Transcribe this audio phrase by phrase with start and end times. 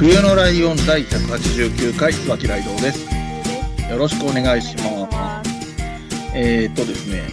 [0.00, 3.06] 冬のライオン第189回、脇ライドウです。
[3.90, 5.50] よろしくお願いします。
[6.34, 7.28] えー、っとですね、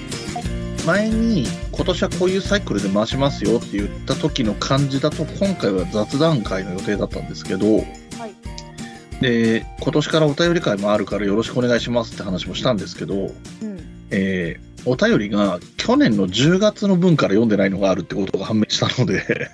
[0.86, 9.22] 前に今年はこういうサイクルで回しますよって言った時の感じだと、今回は雑談会の予定だったんですけど、はい。
[9.22, 13.80] で、今年からお便り会もあるからよろしくお願いしますって話もしたんですけど、うん。
[14.12, 19.50] えーお便りが去年の10月の分から読んでないのがあるってことが判明したので。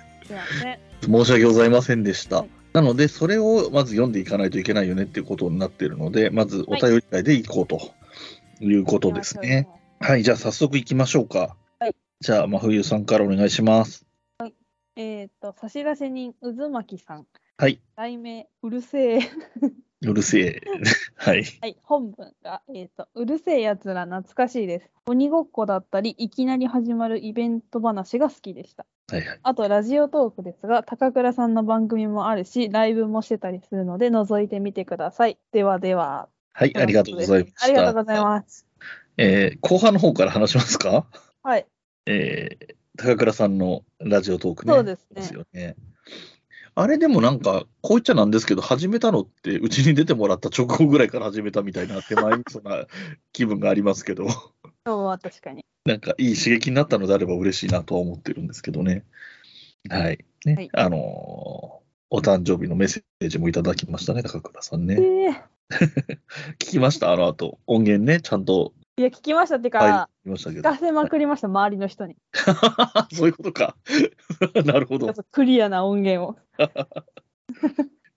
[1.02, 2.36] 申し訳ございませんでした。
[2.36, 7.92] はいなので、それをまず読んでいかないといけないよねっていうことになっているので、まずお便り会でいこうと
[8.60, 9.68] いうことですね。
[10.00, 11.56] はい、じゃあ早速いきましょうか。
[11.78, 14.06] はいじゃあ、真冬さんからお願いします。
[14.96, 17.26] えっ、と、差出人、渦巻さん。
[17.58, 17.80] はい。
[17.96, 19.18] 題名、うるせえ。
[20.00, 20.62] うるせえ。
[21.16, 21.44] はい。
[21.60, 24.90] はい、本文が、えっ、と、うるせえやつら懐かしいです。
[25.06, 28.86] 鬼ごっこだったり、いきなり始まるイベント話が好きでした。
[29.10, 29.40] はいはい。
[29.42, 35.38] あと、ラジオトークですが、高倉さんの番組もあるし、ライブもしてたりするので、覗いてみてください。
[35.52, 36.28] ではでは。
[36.52, 37.64] はい、ありがとうございました。
[37.64, 38.66] ありがとうございます。
[39.16, 41.06] えー後半の方から話しますか？
[41.42, 41.66] はい、
[42.06, 44.72] えー高倉さんのラジオトークね。
[44.72, 45.74] そうですねですよね。
[46.76, 52.86] あれでもなんか、こう言っちゃなんですけど、始めたのって、うちに出てもらった直後ぐらいから始めたみたいな手前味噌な
[53.32, 54.32] 気分がありますけど、今
[54.84, 55.64] 日は確かに。
[55.84, 59.04] なんかいい刺激になったのであれば嬉しいなとは思ってるんですけどね。
[59.90, 60.24] はい。
[60.44, 65.44] ね、はいあのーお誕生日のメッセージもいただきましたね、高倉さんえね。
[65.68, 65.88] ー、
[66.54, 70.68] 聞きましたあの後、音源ね、ちゃんと、いや、聞きましたってか、はい、聞きましたけど。
[70.68, 72.16] 聞かせまくりました、周りの人に。
[73.12, 73.74] そういうことか。
[74.64, 76.36] なるほどクリアな音源を。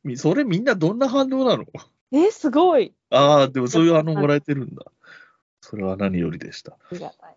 [0.04, 1.66] みそれみんなどんな反応なの？
[2.12, 2.94] えー、すごい。
[3.10, 4.86] ああ、でもそういう反応もらえてるんだ。
[5.62, 6.74] それは何よりでした。
[6.74, 7.37] ありがたい。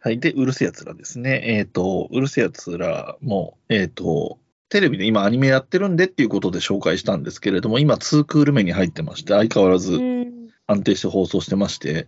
[0.00, 0.18] はい。
[0.18, 1.42] で、うるせえやつらですね。
[1.44, 4.38] えっ、と、うるせえやつらも、えっ、と、
[4.68, 10.28] テレビで今アニメやってるんでっていうことで紹介したんですけれども、今2クール目に入ってまして、相変わらずうん。
[10.70, 12.06] 安定して放送してまして、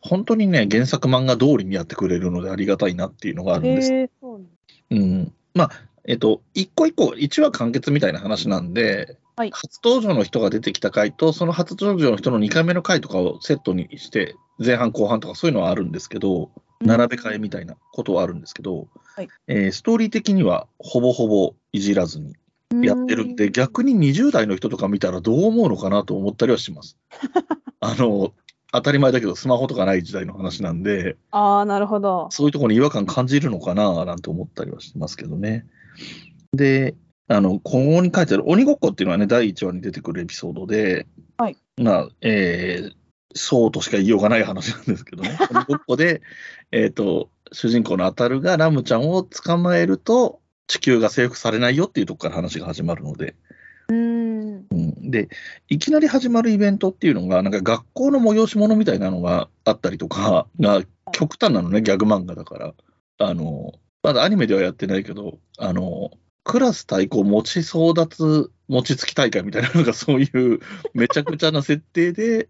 [0.00, 3.90] 本当にね、原作漫画通りにやってくれるのでありがたいなっていうのがあるんです。
[3.92, 5.32] うなん。
[5.54, 5.70] まあ、
[6.06, 16.50] えっ、と、一個一個、1話完結みたいな話なんで、はい初登場の人が出てきた回と、その初登場の人の2回目の回とかをセットにして、前半後半とかそういうのはあるんですけど、
[16.82, 22.34] 並べ替えみたいなことはあるんですけど、はいえーストーリー的にはほぼほぼいじらずに
[22.82, 26.96] やってるんで、逆に20代の人とか見たらどう思うのかなと思ったりはします。
[27.80, 28.32] あの、
[28.72, 32.28] 当たり前だけど、スマホとかない時代の話なんで、ああ、なるほど。
[32.30, 35.66] そういうところに違和感感じるのかななんて思ったりはしてますけどね。
[36.54, 36.94] で、
[37.28, 41.06] あの、ここに書いてある鬼ごっこっていうのはね、第1話に出てくるエピソードで、
[41.36, 43.01] はいまあ、えー
[43.34, 45.38] そうとしか言いようがない話なんですけどね。
[45.50, 46.22] 鬼ごっこで、
[46.70, 53.34] えっと、主人公のアタルがラムちゃんを捕まえると、地球が征服されないよっていうところから話が始まるので、
[53.88, 54.66] うん。
[54.70, 55.28] うん、で、
[55.68, 60.82] いきなり始まるイベントっていうのが、なんか学校の催し物みたいなのがあったりとかが
[61.12, 62.74] 極端なのね、ギャグ漫画だから。
[63.18, 66.10] あの、まだアニメではやってないけど、あの、
[66.44, 70.60] クラス対抗餅争奪餅つき大会みたいなのがそういう
[70.92, 72.48] めちゃくちゃな設定で、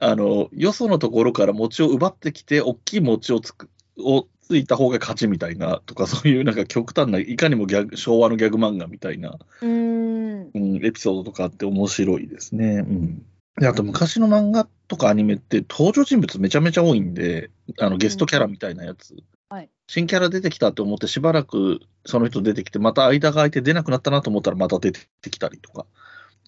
[0.00, 3.68] あの、よそのところから餅を奪ってきて、大きい餅をつく、
[3.98, 10.50] をついた方が勝ちみたいなとか、そういうなんか極端な、いかにもギャグ昭和のギャグ漫画みたいなうん。
[10.54, 12.78] うん、エピソードとかあって面白いですね。
[12.78, 13.26] うん。
[13.58, 19.14] で、あと昔の漫画とかアニメって登場人物めちゃめちゃ多いんで、あのゲストキャラみたいなやつ。
[19.50, 25.84] はい新キャラ出てきたと思ってしばらくその人出てきて、また間が空いて出なくなったなと思ったらまた出てきたりとか、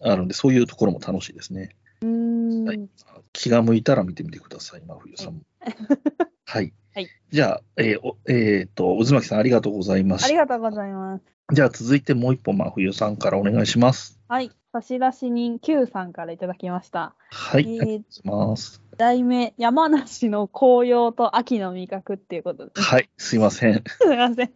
[0.01, 1.75] あるんで、そういうところも楽しいですね。
[2.03, 2.65] うん。
[2.65, 2.89] はい
[3.33, 5.41] 気が向いたら見てみてください、真冬さんも。
[6.45, 6.73] はい。
[6.95, 11.25] はいじゃあ、えーおえーと、渦巻さんありがとうございましありがとうございます。
[11.49, 11.55] た。
[11.55, 14.21] じゃあ続いてもう一本、真冬さんからお願いします。
[14.29, 14.51] はい。
[14.73, 17.15] 差出人 Q さんからいただきました。
[17.31, 17.63] はい。
[17.63, 18.83] えーありがとうございます。
[18.99, 22.83] 題名、山梨の紅葉と秋の味覚っていうことです。
[22.83, 23.83] はい、すいません。
[24.01, 24.53] すみません。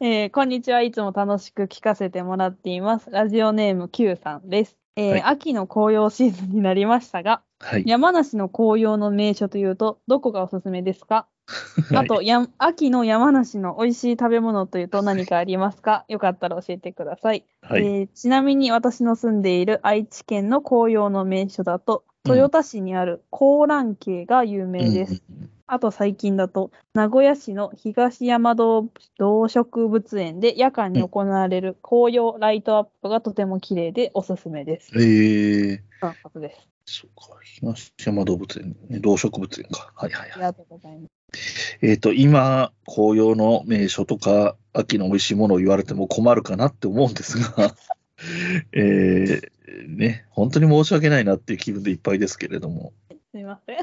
[0.00, 0.82] えーこんにちは。
[0.82, 3.10] いつも楽しく聞かせてもらっています。
[3.10, 4.79] ラジオネーム Q さんです。
[4.96, 7.84] えーはい秋の紅葉シーズンになりましたが、はい。
[7.86, 11.26] 山梨の紅葉の名所というと、どこがおすすめですか？
[11.94, 16.04] あと、や秋の山梨の美味しい食べ物というと何かありますか？
[16.08, 17.44] よかったら教えてください。
[17.62, 17.82] はい。
[17.84, 25.22] えーちなみに私の住んでいる愛知県の紅葉の名所だと、豊田市にある高蘭渓が有名です。
[25.30, 28.88] うんあと最近だと、名古屋市の東山動
[29.18, 34.90] 動植物園で夜間に行われる紅葉ライトアップがとても綺麗でおすすめです。
[35.00, 36.56] ええとのことで
[36.86, 37.02] す。
[37.02, 37.38] そうか。
[37.44, 39.92] 東山動物園、ね、動植物園か。
[39.94, 40.32] はいはいはい。
[40.32, 41.78] ありがとうございます。
[41.82, 47.76] えっ、と、今、紅葉の名所とか、秋の美味しいものを言われても困るかなって思うんですが、
[48.74, 53.76] えーね、本当に申し訳ないなっていう気分でいっぱいですけれども、すみません。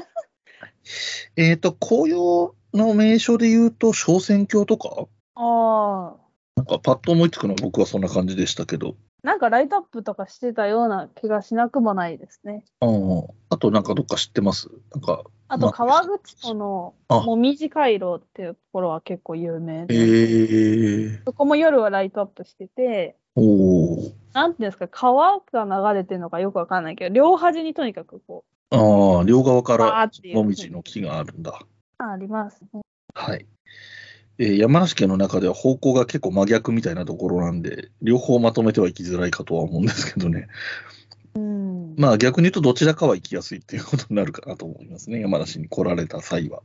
[1.36, 6.16] えっ、と、紅葉の名所で言うと、小仙峡とか、ああ。
[6.56, 12.64] なんかパッと思いつくのは僕はそんな感じでしたけど、なんかライトアップとかしてたような気がしなくもないですね。
[12.80, 14.68] あーあとなんかどっか知ってます？
[14.92, 17.20] なんか、あとまあ川口湖のあ。
[17.20, 24.12] もみじ回廊っていうところは結構有名えで、ー、そこも夜はライトアップしてて、おー。
[24.34, 31.58] なんていうんですか、川が流れてるのかよくわかんないけど、両端にとにかくこああ、両側からもみじの木があるんだ。
[31.98, 32.82] ありますね。
[33.14, 33.46] はい。
[34.38, 40.48] えー山梨県の中では方向が結構真逆みたいなところなんで、両方まとめては行きづらいかとは思うんですけどね。
[41.34, 41.94] うん。
[41.96, 45.20] まあ逆に言うとどちらかは行きやすいっていうことになるかなと思いますね。
[45.20, 46.62] 山梨に来られた際は。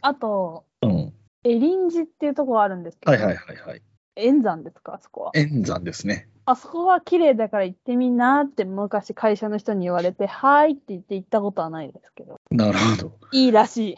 [0.00, 1.12] あと、うん。
[1.44, 3.82] エリンジっていうところがあるんですけど、はいはいはいはい。
[4.16, 5.30] 円山ですか、あそこは。
[5.34, 6.28] 円山ですね。
[6.48, 13.18] あそこは綺麗だから行ってみんなって昔会社の人に言われて、はーいって言って行ったことはないですけど、なるほど。
[13.32, 13.96] いいらしい。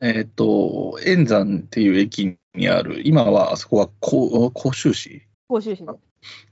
[0.00, 5.22] えっ、と、円山っていう駅にある、今はあそこは甲甲州市？
[5.48, 5.92] 甲州市で。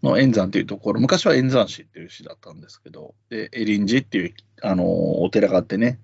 [0.03, 6.01] の円山っていうところ、昔は円山市っていう市だったんですけど、で、エリンジっていう、あのーお寺があってね、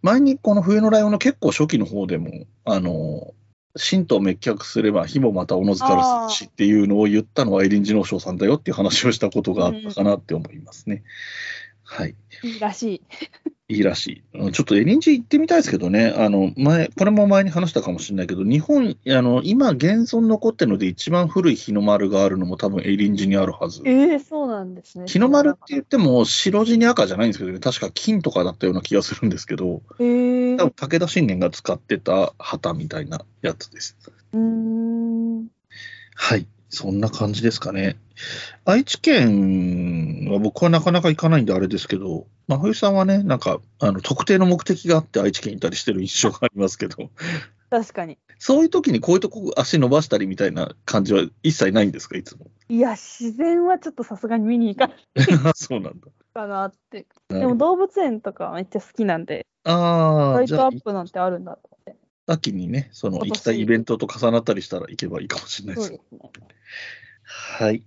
[0.00, 3.32] 前にこの冬のライオンの結構初期の方でも、あのー
[3.76, 11.02] 神道滅却すれば火もまたおのずからすしっていうのを言ったのはエリンジの将さんだよっていう話をしたことがあったかなって思いますね。
[11.84, 12.14] はい。
[12.42, 13.02] いいらしい。
[13.70, 14.22] いいらしい。
[14.34, 23.82] うんちょっとエリンジ行ってみたいですけどね、あの前これも前に話したかもしれないけど、日本、あの今、現存残ってるので、一番古い日の丸があるのも多分エリンジにあるはず。
[23.84, 25.04] ええそうなんですね。
[25.06, 30.08] 日の丸って言っても、白地に赤じゃないんですけどね、確か金とかだったような気がするんですけど、ええ
[30.58, 33.96] 多分武田信玄が使ってた旗みたいなやつです。
[36.16, 37.96] はい、そんな感じですかね。
[38.64, 47.08] 愛知県は僕はなかなか行かないんであれですけど、真冬さんはね、なんかあの特定の目的があって愛知県行ったりしてる印象がありますけど、
[47.70, 48.18] 確かに。
[48.38, 52.46] そういう時にこういうとこ足伸ばしたりみたいな感じは一切ないんですか、いつも。
[52.68, 54.98] いや、自然はちょっとさすがに見に行かない
[55.54, 56.08] そうなんだ。
[56.34, 57.06] かなって。
[57.28, 61.96] でも動物園とかめっちゃ好きなんで、ああ、ライトアップなんてあるんだと思って。
[62.26, 65.88] 秋にね、その行きたいイベントと重なったりしたら行けばいいかもしれないです。
[65.88, 66.30] そうですね。
[67.24, 67.82] はい。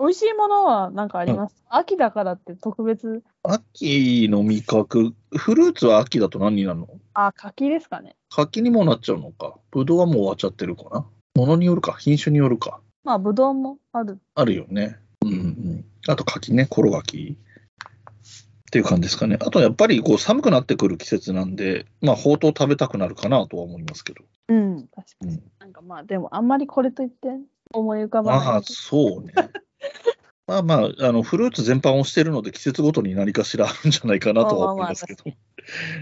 [0.00, 6.88] 美味しいものは何かあります、秋だからって特別、秋の味覚、フルーツは秋だと何になるの？
[7.14, 8.14] あ、柿ですかね。
[8.30, 9.56] 柿にもなっちゃうのか。
[9.72, 11.06] ぶどうはもう終わっちゃってるかな。
[11.34, 12.80] ものによるか、品種によるか。
[13.02, 14.20] まあ、ぶどうもある。
[14.34, 14.98] あるよね。
[15.24, 15.84] うんうん。
[16.06, 17.36] あと柿ね、コロ柿。
[17.36, 19.38] っていう感じですかね。
[19.40, 24.24] あとやっぱりこう寒くなってくる季節なんで、まあ、ほうとう食べたくなるかなとは思いますけど。
[24.48, 25.36] うん、確かに。
[25.36, 27.28] うん、なんかまあ、でもあんまりこれといって
[27.72, 28.46] 思い浮かばない。
[28.46, 29.32] まあ、そうね。
[30.46, 35.24] まあまあ、あのフルーツ全般をしてるので、季節ごとに何かしらあるんじゃないかなとは思いますけど。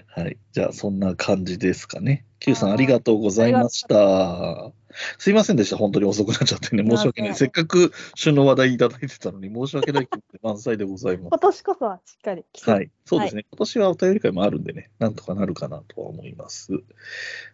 [0.06, 0.38] はい。
[0.52, 2.24] じゃあ、そんな感じですかね。
[2.38, 4.72] Q さん、ありがとうございました。
[5.18, 5.76] すいませんでした。
[5.76, 6.88] 本当に遅くなっちゃってね。
[6.88, 7.34] 申し訳ない。
[7.34, 11.38] せっかく旬の話題いただいてたのに、申し訳ない気持ちで満載でございます今。
[11.38, 12.90] 年こそはしっかりはい。
[13.04, 13.44] そうですね。
[13.50, 16.72] 今年はお便り会もあるんでね、なんとかなるかなとは思います。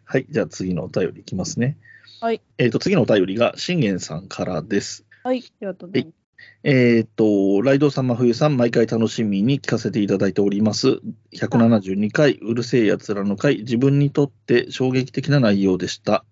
[0.05, 0.27] はい。
[0.29, 1.79] じゃあ次のお便りいきますね。
[2.21, 2.43] はい。
[2.59, 5.05] えっ、と、次のお便りが、信玄さんからです。
[5.25, 6.22] はい、ありがとうございます。
[6.65, 11.01] えっ、と、ライドさん、真冬さん、毎回楽しみに聞かせていただいております。
[11.35, 16.25] 172回、うるせえやつらの回、自分にとって衝撃的な内容でした。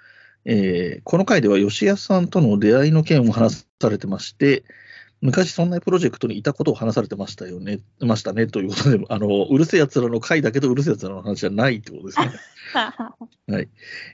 [0.45, 4.65] えーこの回では吉安さんとの出会いの件を話されてまして、
[5.21, 12.31] 昔そんなプロジェクトにいたことを話されてましたよね、ましたね、ということで、あの、うるせえやつらの回だけど、うるせえやつらの話じゃないってことですね。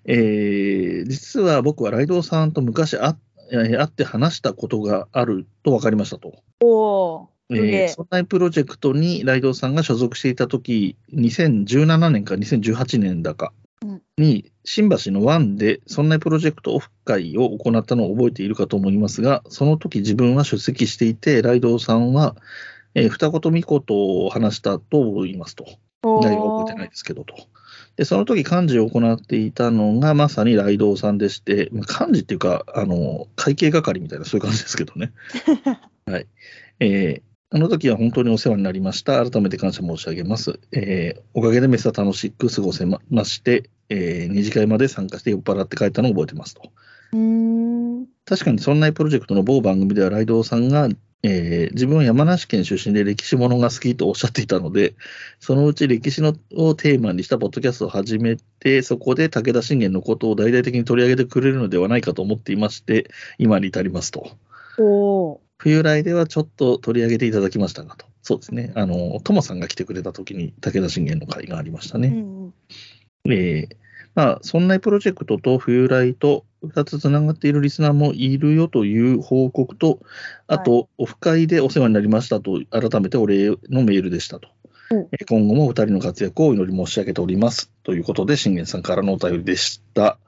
[0.06, 6.42] えー実は僕はライドウさんと昔会っえー会って話したことがあると分かりましたと。
[6.60, 7.88] おえー、え。
[7.88, 22.36] そんなプロジェクトにライドウさんが所属していたとき、2017年か2018年だかうんに、新橋の湾でそんなプロジェクトオフ会を行ったのを覚えているかと思いますが、その時自分は出席していて、ライドウさんは、
[22.94, 25.66] えー二言三言を話したと思いますと。
[26.22, 27.34] 内容は覚えてないですけどと。
[27.96, 35.12] で、その時幹事を行っていたのが、まさにライドウさんでして、まあ幹事っていうか、あの、会計係みたいな、そういう感じですけどね。
[36.06, 36.26] はい。
[36.80, 39.24] えーあの時は本当にお世話になりました。
[39.24, 40.58] 改めて感謝申し上げます。
[40.72, 46.72] えーおかげでメスは楽しく過ごせままして、えー二次会まで参加して酔っ払って帰ったのを覚えてますと。
[47.12, 47.18] うー
[48.02, 48.06] ん。
[48.24, 50.88] 確かに、そんなプロジェクトの某番組では、ライドウさんが、
[51.22, 54.94] えー自分は山梨県出身で歴史ものが好きとおっしゃっていたので、
[55.40, 64.36] そのうち歴史のをテーマにしたポッドキャストを始めて、そこで武田信玄のことを大々的に取り上げてくれるのではないかと思っていまして、今に至りますと。
[64.78, 65.38] おー。
[65.58, 68.06] 冬来ではちょっと取り上げていただきましたがと。
[68.22, 68.72] そうですね。
[68.74, 72.08] あの、トモさんが来てくれた時に武田信玄の会がありましたね。
[72.08, 72.52] うんうん。
[73.32, 73.85] えー
[74.16, 80.00] まあ、そんなプロジェクトと冬来と2つつながっているリスナーもいるよという報告と、
[80.46, 84.48] あと、オフ会でお世話になりましたと、改めてお礼のメールでしたと。
[84.90, 87.70] うんえー今後も2人の活躍をお祈り申し上げております。
[87.82, 90.18] ということで、信玄さんからのお便りでした。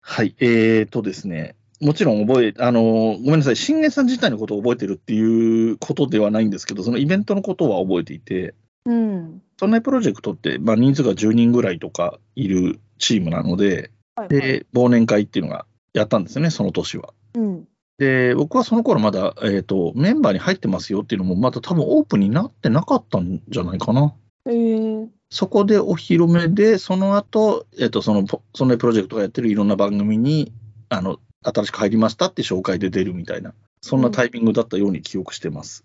[0.00, 0.34] はい。
[0.38, 8.54] えーとですね、もちろん覚え、あのーごめんなさい、信玄さん自体のことを覚えてるっていうことではないんですけど、そのイベントのことは覚えていて、
[8.86, 9.42] うん。
[9.58, 14.40] そんなプロジェクトって、まあ、人数が10人ぐらいとかいるチームなので、はい、はい。
[14.40, 17.12] で、忘年会っていうのがやったんですよね、その年は。
[17.34, 17.68] うん。
[17.98, 24.14] で、僕はその頃まだ、えっ、と、メンバーに入ってますよっていうのも、まだ多分オープンになってなかったんじゃないかな。
[24.46, 25.08] えー。
[25.30, 30.52] そこでお披露目で、その後、えっ、と、その、ポそのプロジェクトがやってるいろんな番組に、
[30.88, 35.84] あの、新しく入りましたって紹介で出るみたいな、そんなタイミングだったように記憶してます。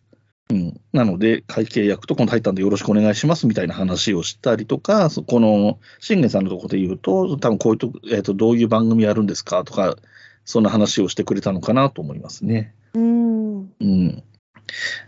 [0.49, 0.81] うん。
[0.93, 9.95] なので、会計役とこのタイタンでよろしくお願いしますみたいな話をしたりとか、そこの、信玄さんのところで言うと、多分こういうとこ、えっ、と、どういう番組やるんですかとか、
[10.45, 12.73] そんな話をしてくれたのかなと思いますね。
[12.95, 13.59] うん。
[13.59, 14.23] うん。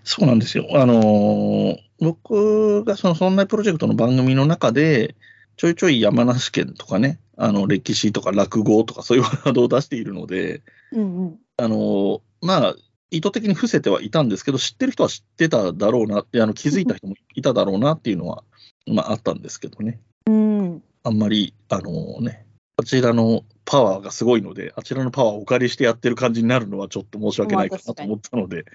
[0.03, 0.67] そうなんですよ。
[0.74, 5.15] あのー僕がその、そんなプロジェクトの番組の中で、
[5.55, 11.39] ちょいちょい山梨県とかね、あの、歴史とか落語とかそういうワードを出しているので、うんうん。
[11.57, 12.75] あのーまあ、
[13.11, 18.43] 意図的に伏せてはいたんですけど、知ってる人は知ってただろうなって、あの気づいた人もいただろうなっていうのは、
[18.87, 19.99] まあ、あったんですけどね。
[20.25, 20.83] うん。
[21.03, 22.45] あんまり、あのね、
[22.77, 28.65] あちらのパワーがすごいので、あちらのパワーをお借りしてやってる感じになるのはちょっと申し訳ないかなと思ったので、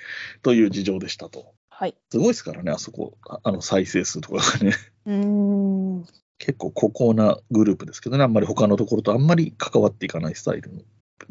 [0.42, 1.54] という事情でしたと。
[1.70, 1.96] はい。
[2.10, 4.76] すごいですからね、あそこ、ああの再生数とかがね、
[5.06, 6.06] うーん。
[6.38, 10.82] 結構孤高なグループですけどね、あんまり他のところとあんまり関わっていかないスタイルの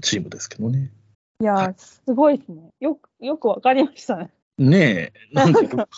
[0.02, 0.92] チームですけどね。
[1.42, 2.70] いやー、すごいですね。
[2.80, 4.32] よく、よくわかりましたね。
[4.58, 5.90] ねえ、 なんか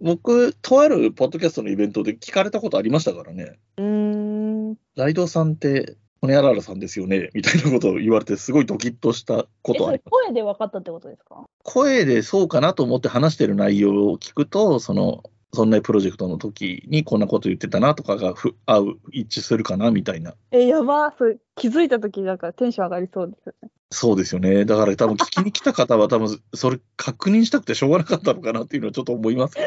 [0.00, 4.76] 僕、とあるポッドキャストのイベントで聞かれたことありましたからね、うーん。
[4.94, 10.00] ライドさんって、ホネアラーラさんですよねみたいなことを言われて、すごいドキッとしたことあり。
[10.08, 11.42] 声で分かったってことですか？
[11.64, 20.34] 声でそうかなと思って話してる内容を聞くと、その、そんなプロジェクトの時にこんなこと言ってたなとかがふ合う、一致するかなみたいな。
[20.52, 23.68] え、やばそれ気づいたときなんかテンション上がりそうですよね。
[23.92, 24.64] そうですよね。
[24.64, 29.66] だから多分 聞きに来た方は多分それ確認したくてしょうがなかったのかなっていうのはちょっと思いますけど、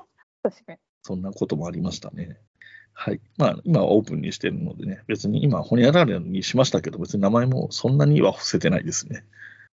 [0.42, 0.78] 確かに。
[1.02, 2.38] そんなこともありましたね。
[2.94, 3.20] はい。
[3.36, 9.24] まあ今はオープンにしてるのでね、別に今、ホニャララにしましたけど、別に名前もそんなには伏せてないですね。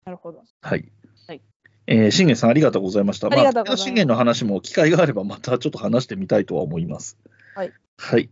[0.06, 0.44] なるほど。
[0.62, 0.91] はい。
[1.27, 1.41] はい
[1.86, 3.27] えー信玄さんありがとうございました。
[3.27, 7.18] ありがとうございますあ、信玄の話も機会があればまたちょっと話してみたいとは思います。
[7.56, 7.74] はい。
[7.98, 8.29] はい。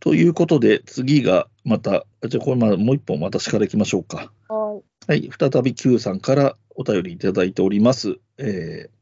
[0.00, 4.30] ということで、次がまた、じゃあこれまあもう一本私からいきましょうか。
[4.48, 4.63] は
[5.06, 5.30] はい。
[5.38, 8.16] 再び Q さんからお便りいただいております。
[8.38, 8.94] えー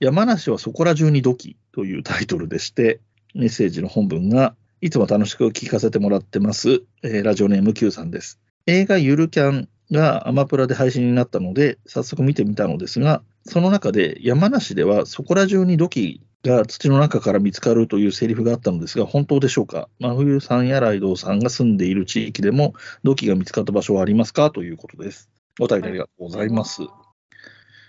[0.00, 3.00] 山梨はそこら中に土器というタイトルでして、
[3.32, 6.82] メッセージの本文が、いつも楽しく聞かせてもらってます。
[7.04, 8.40] えーラジオネーム Q さんです。
[8.66, 19.88] 映画ゆるキャンがアマプラで配信になったので、早速見てみたのですが、その中で山梨ではそこら中に土器が土の中から見つかるというセリフがあったのですが、本当でしょうか？
[20.00, 24.50] 真冬さんやライドウさんが住んでいる地域でも土器が見つかった場所はありますか？
[24.50, 25.30] ということです。
[25.60, 26.82] お便りありがとうございます。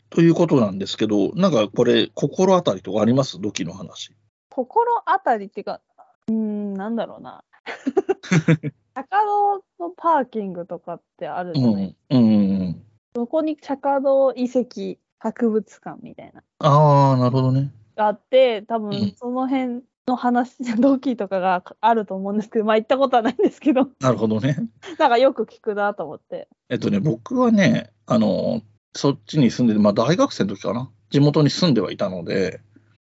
[0.09, 3.39] ということなんですけど、なんかこれ、心当たりとかあります？
[3.41, 4.11] 土器の話。
[4.49, 5.81] 心当たりっていうか、
[6.27, 7.43] うーん、なんだろうな。
[8.95, 11.95] 坂道のパーキングとかってあるうじゃない、ん。
[12.11, 12.85] うんうんうん。
[13.15, 17.71] そこに坂道遺跡博物館みたいなああ、なるほどね。
[17.95, 24.57] があって、多うん分その辺の話、土器とかがあると思うんですけど、まあ行ったことはないんですけど、なるほどね。
[24.99, 26.47] なんかよく聞くなと思って。
[26.69, 28.61] えっとね、僕はね、あの、
[28.95, 30.91] そっちに住んでて、まあ大学生の時かな。
[31.09, 32.61] 地元に住んではいたので、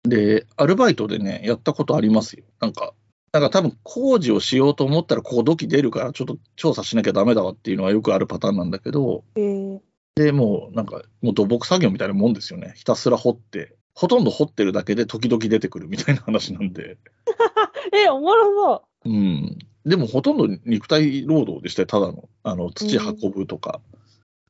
[0.05, 2.45] で、アルバイトでね、やったことありますよ。
[2.61, 2.95] なんか、
[3.33, 9.81] なんか多分工事をしようと思ったら、ここ土器出るから、ちょっと調査しなきゃダメだわっていうのはよくあるパターンなんだけど、えー、
[10.15, 12.75] で、もうなんか、もう土木作業みたいなもんですよね。
[12.77, 16.99] ひたすら掘って、ほとんど掘ってるだけで時々出てくるみたいな話なんで。
[17.95, 19.59] え、おもろそうん。
[19.87, 22.29] でもほとんど肉体労働でしたよ、ただの。
[22.43, 23.81] あの、土運ぶとか。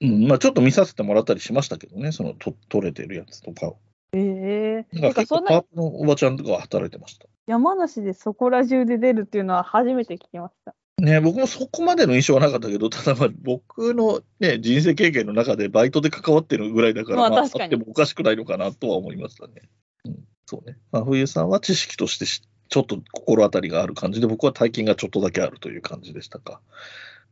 [0.00, 3.78] うん、まあちょっと見させてもらったりしましたけどね、そのと取れてるやつとかを。
[4.12, 4.18] う。
[4.18, 7.26] ええなんかそんなパートのおばちゃんとかは働いてました。
[7.46, 10.74] 山梨でそこら中で出るっていうのは初めて聞きました。
[10.98, 19.54] ね、僕もそこまでの印象はなかったけど、ただまあ僕の、ね、人生経験の中でバイトで関わってるぐらいだから、まあまあ、あってもおかしくないのかなとは思いましたね。
[20.04, 20.78] うん、そうね。
[20.92, 26.60] まあ、冬さんは知識としてしちょっと心当たりがある感じで、僕は体験がちょっとだけあるという感じでしたか。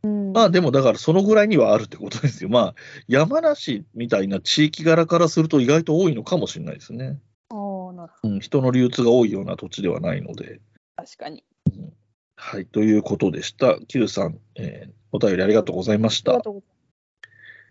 [0.03, 0.33] うん。
[0.33, 2.51] まあでもだからそのぐらいにはあるってことですよ。
[2.51, 2.75] まあ
[3.09, 7.19] 山梨みたいな地域柄からすると意外と多いのかもしれないですね。
[8.25, 10.61] うん、人の流通が多いような土地ではないので。
[10.97, 11.45] 確かに。
[12.45, 13.79] はい、ということでした。
[13.87, 16.41] Q さん、えーお便りありがとうございました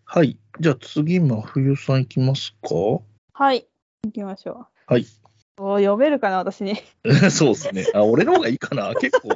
[0.06, 0.38] はい。
[0.60, 3.02] じゃあ次、真冬さんいきますか？
[3.34, 3.68] はい。
[4.06, 4.94] 行きましょう。
[4.94, 5.06] はい。
[5.58, 6.76] おー読めるかな、私に。
[7.32, 7.86] そうですね。
[7.96, 8.94] あ、俺の方がいいかな。
[9.02, 9.30] 結構、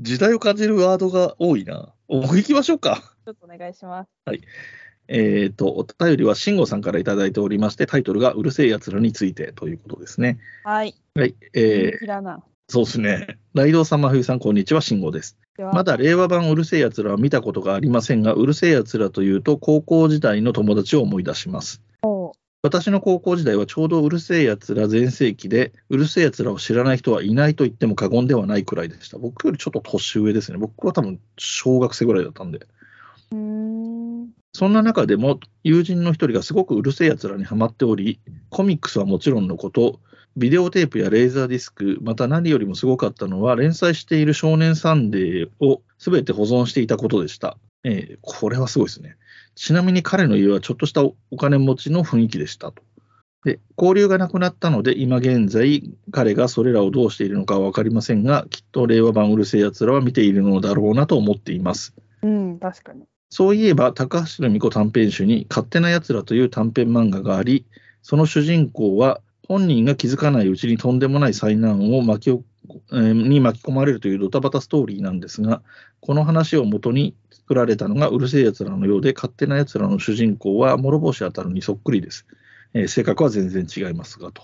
[0.00, 1.94] 時代を感じるワードが多いな。
[2.08, 3.14] お行きましょうか。
[3.24, 4.10] ちょっとお願いします。
[5.06, 10.38] えっ、と、お便りは慎吾さんからいただいておりまして、タイトルがうるせえやつらについてということですね。
[10.64, 10.94] はい。
[11.14, 11.36] はい。
[11.54, 12.42] えー人気だな。
[12.70, 13.38] そうですね。
[13.54, 15.38] ライドウさん、真冬さん、こんにちは、慎吾です。
[15.72, 21.82] まだ令和版うるせえやつらは見たことがありませんが、うるせえやつらというと、高校時代の友達を思い出します。
[22.60, 29.16] 私の高校時代はちょうどうるせえやつら全盛期で、うるせえやつらを知らない人はいないと言っても過言ではないくらいでした。
[29.16, 30.58] 僕よりちょっと年上ですね。
[30.58, 32.66] 僕は多分小学生ぐらいだったんで。
[33.34, 34.28] ん。
[34.52, 38.20] そんな中でも友人の一人がすごくうるせえやつらにハマっており、
[38.50, 40.00] コミックスはもちろんのこと、
[40.38, 47.58] ビデオテープやレーザーディスク、また何よりもすごかったのは、連載している少年サンデーをすべて保存していたことでした。
[47.84, 49.16] えーこれはすごいですね。
[49.56, 52.82] ちなみに彼の家はちょっとしたお金持ちの雰囲気でしたと。
[53.44, 61.94] で交流がなくなったので、今現在、彼がそれらをどうしているのかは分かりませんが、きっと令和版うるせえやつらは見ているのだろうなと思っています。
[62.22, 63.04] うん、確かに。
[63.30, 67.66] そういえば、高橋留美子短編集に、勝手な奴らという短編漫画があり、
[68.02, 72.44] その主人公は、本人が気づかないうちにとんでもない災難を巻きお、
[72.92, 75.62] えーに巻き込まれるというドタバタストーリーなんですが、
[76.00, 82.26] この話をもとに作られたのがうる星やつらのようで、勝手なやつらの主人公は諸星あたるにそっくりです。
[82.74, 84.42] えー性格は全然違いますがと。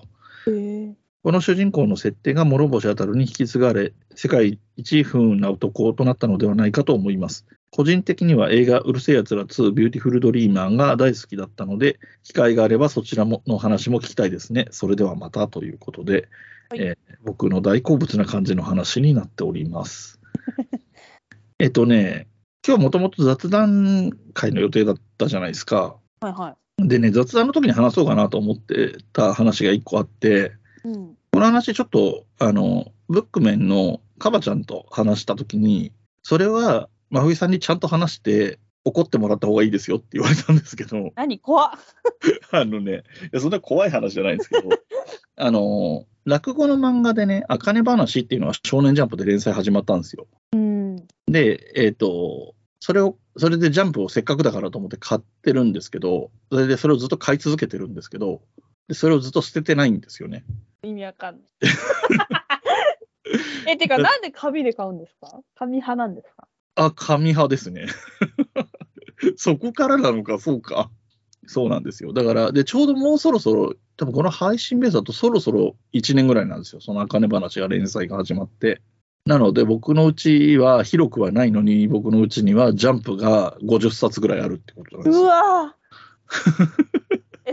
[1.22, 7.46] この主人公の設定が諸星あたるに引き継がれ、世界一不運な男となったのではないかと思います。
[7.76, 14.68] 個人的には映画、うる星やつら2ビューティフルドリーマーが大好きだったので、機会があればそちらもの話も聞きたいですね。
[14.70, 16.28] それではまたということで、
[16.70, 20.20] はいえー僕の大好物な感じの話になっております。
[21.58, 22.28] えっとね、
[22.64, 25.96] 今日もともと雑談会の予定だったじゃないですか。
[26.20, 30.52] はいはでね、雑談の時に話そうかなと思ってた話が一個あって、
[30.84, 30.88] い。
[30.88, 31.16] うん。
[31.32, 35.90] この話ちょっと、あの、ブックメンのカバちゃんと話したときに、
[36.22, 41.38] それは、真冬さんにちゃんと話して、怒ってもらった方がいいですよって言われたんですけど、何？
[41.38, 41.70] 怖っ。
[42.52, 44.68] あのね、いやそんな怖い話じゃないんですけど、
[45.36, 50.26] あの、落語の漫画でね、あかね話っていうのは少年ジャンプで連載始まったんですよ。
[50.52, 50.96] うん。
[51.26, 58.42] で、えっ、と、それを、それでジャンプをせっかくだからと思って買ってるんですけど、それでそれをずっと買い続けてるんですけど、
[58.88, 60.44] でそれをずっと捨ててないんですよね。
[60.82, 61.44] 意味わかんない。
[63.66, 65.40] え、てか、なんで紙で買うんですか？
[65.54, 66.46] 紙派なんですか？
[66.76, 67.86] あ、紙派ですね。
[69.36, 70.90] そこからなのか、そうか。
[71.46, 72.12] そうなんですよ。
[72.12, 76.80] だから、で、ちょうどもうそろそろ、多分この配信ベースだとそろそろ1年ぐらいなんですよ。
[76.80, 78.80] そのあかね話が連載が始まって。
[79.26, 85.24] なので、僕のうちは広くはないのに、僕のうちにはジャンプが50冊ぐらいあるってことなんですよ。
[85.24, 85.76] うわ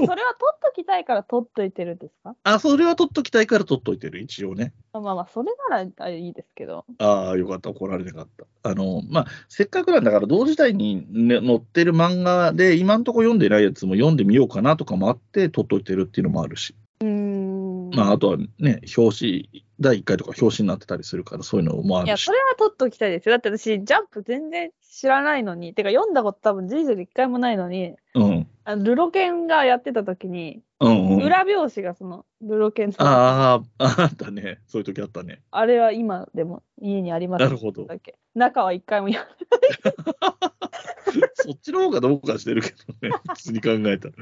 [0.06, 2.36] それは取っときたいから取っといてるんですか？
[2.44, 4.74] あ、それは取っときたいから取っといてる、一応ね。
[4.94, 6.86] まあまあまあ、それならあいいですけど。
[7.00, 8.28] ああ、よかった、怒られなかっ
[8.64, 8.70] た。
[8.70, 17.90] あの、まあ、せっかくなんだから、同時代に、ね、載ってる漫画で、今んとこ読んでないやつも読んでみようかなとかもあって、取っといてるっていうのもあるし、うーん。
[17.96, 22.32] まあ、あとはね、表紙、第1回とか表紙になってたりするから、そういうのもあいや、るしそ。
[22.32, 23.34] れは取っときたいですよ。
[23.34, 28.48] だって私、ジャンプ全然知らないのに、てか読んだこと多分人生で一回もないのに、うん。
[28.63, 31.24] あのルロケンがやってた時に、うんうん。
[31.24, 34.60] 裏表紙がそのルロケンのああ、あったね。
[34.67, 35.41] そういう時あったね。
[35.52, 39.28] あれは今でも家にありますなるほどだっけ中は一回もや
[41.36, 44.13] そっちの方がどうかしてるけどね、普通に考えたら。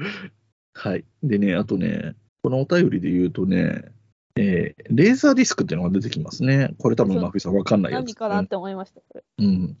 [0.74, 1.04] はい。
[1.22, 3.84] でね、あとね、このお便りで言うとね、
[4.36, 6.74] えーレーザーディスクっていうのが出てきますね。
[6.78, 9.24] これ多分、そう真冬さんわかんないやつ、何かなって思いました、それ。
[9.38, 9.76] うん。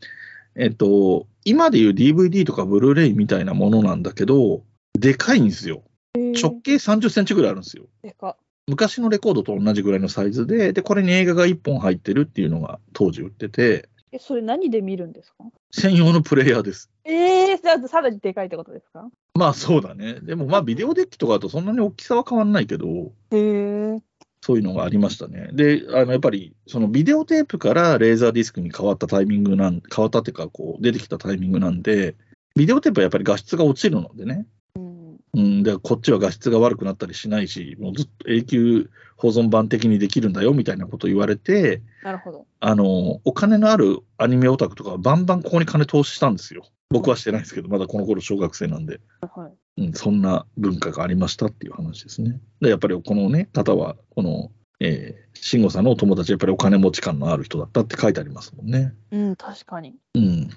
[0.56, 4.62] えっと、今でいう DVD とかブルーレイみたいなものなんだけど、
[4.98, 5.82] でかいんですよ。
[6.14, 7.84] 直径30センチぐらいあるんですよ。
[8.02, 8.36] でか。
[8.68, 15.44] 昔のレコードと同じぐらいのサイズで、で、これに映画が1本入ってるっていうのが当時売ってて、え、それ何で見るんですか？
[15.70, 16.90] 専用のプレイヤーです。
[17.04, 19.08] えー、じゃあさらにでかいってことですか？
[19.34, 20.14] まあそうだね。
[20.20, 23.98] でもまあビデオデッキとかだとそんなに大きさは変わんないけど、へえ。
[24.42, 25.50] そういうのがありましたね。
[25.52, 32.16] で、あのやっぱりそのビデオテープからレーザーディスクに変わったタイミングなん、変わったっていうか、こう出てきたタイミングなんで、
[32.56, 34.46] ビデオテープはやっぱり画質が落ちるのでね。
[34.76, 35.16] うん。
[35.32, 42.46] うん、でこっちは画質が悪くなったりしないし、もうずっと永久保存版的にできるんだよみたいなことを言われて、なるほど。
[42.60, 46.66] あの、お金のあるアニメオタクとかはバンバンここに金投資したんですよ。
[46.88, 49.00] 僕はしてないですけど、まだこの頃小学生なんで。
[49.20, 49.52] はい。
[49.76, 52.40] うん、そんな文化がありましたっていう話ですね。
[52.60, 58.94] で、やっぱりこのね、方は、この、えー、慎吾さんのお友達、やっぱりお金持ち感のある人だったって書いてありますもんね。
[59.10, 59.94] うん、確かに。
[60.14, 60.50] うん。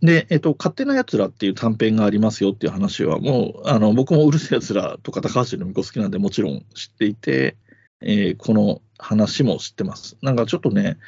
[0.00, 7.56] で、えっと、勝手な奴らっていう短編がありますよっていう話は、もう、あの、僕もうるせえ奴らとか高橋留美子好きなんでもちろん知っていて、
[8.00, 10.16] えーこの話も知ってます。
[10.22, 10.98] なんかちょっとね、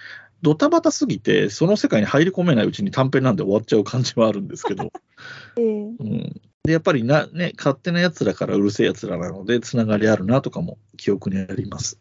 [0.42, 4.90] ドタバタすぎて、その世界に入り込めないうちに短編なんで終わっちゃう感じはあるんですけど、
[5.57, 12.00] えー、うん、でやっぱりな、ね、勝手なやつらからうるせえやつらなので、つながりあるなとかも記憶にあります。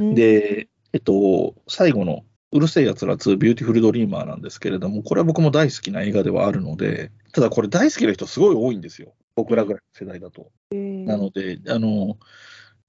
[0.00, 9.14] うん、で、えっと、最後のうる星やつら2ビューティフルドリーマーなんですけれども、これは僕も大好きな映画ではあるので、ただこれ大好きな人すごい多いんですよ。
[9.36, 10.50] 僕らぐらいの世代だと。
[10.72, 12.18] えーなので、あの、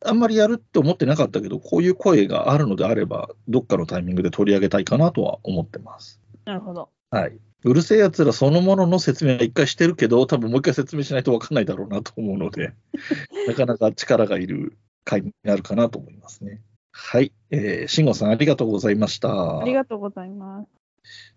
[0.03, 6.19] あんまりやるって思ってなかったけど、こういう声があるのであれば、どっかのタイミングで取り上げたいかなとは思ってます。
[6.45, 6.89] なるほど。
[7.11, 7.37] はい。
[7.63, 12.73] うる星やつらそのものの説明は一回してるけど、多分もう一回説明しないと分かんないだろうなと思うので、
[13.47, 16.61] なかなか力がいる回になるかなと思いますね。
[16.91, 17.31] はい。
[17.51, 19.59] えー、慎吾さんありがとうございました。
[19.59, 20.67] ありがとうございます。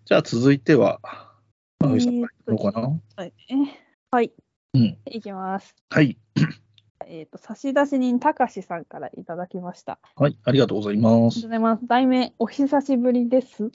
[0.06, 1.00] じゃあ続いては、
[1.78, 3.32] まふいさんえーからいくのかなはい。
[3.48, 3.54] え
[4.10, 4.32] はい。
[4.74, 4.98] うん。
[5.06, 5.74] いきます。
[5.90, 6.18] はい。
[7.06, 9.98] えっ、と、差出人たかしさんからいただきました。
[10.16, 10.38] あはい。
[10.44, 11.42] ありがとうございまりがとうす。
[11.42, 11.86] ございます。
[11.86, 13.70] 題名、お久しぶりです。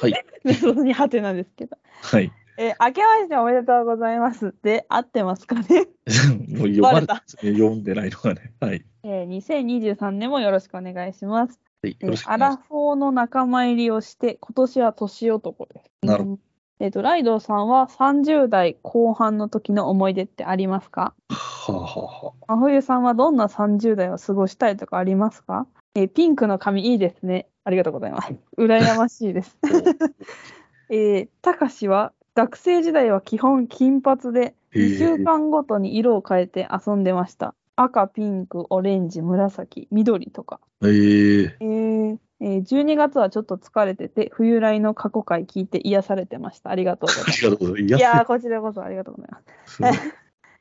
[0.00, 0.24] はい。
[0.44, 1.76] 謎にハテナですけど。
[2.02, 2.32] はい。
[2.56, 4.54] えー明けましておめでとうございます。
[4.62, 5.62] で、合ってますかね、
[6.48, 8.52] もう読まれバた、読んでないのがね。
[8.60, 8.84] はい。
[9.02, 11.60] えー、2023年もよろしくお願いします。
[11.82, 12.62] はい、えよろしくーアお願いします。
[12.62, 15.90] ラフォーの仲間入りをして、今年は年男です。
[16.02, 16.38] なるほど。
[16.80, 21.14] えっ、と、ライドウさんは30代後半の時の思い出ってありますか？
[21.30, 25.66] はあ、はあは真冬さんはどんな30代を過ごしたいとかありますか？
[25.94, 27.48] えーピンクの髪いいですね。
[27.64, 28.34] ありがとうございます。
[28.58, 29.56] 羨ましいです。
[29.62, 29.68] あ、
[30.90, 37.54] えー、たかしは学生時代は基本金髪で、へー2週間ごとに色を変えて遊んでました。
[37.76, 40.60] 赤、ピンク、オレンジ、紫、緑とか。
[40.82, 46.70] えー、えーえー12月はちょっと疲れてて、冬来の過去回聞いて癒されてました。
[46.70, 47.46] ありがとうございあます。
[47.86, 50.14] いやこちらこそありがとうございます。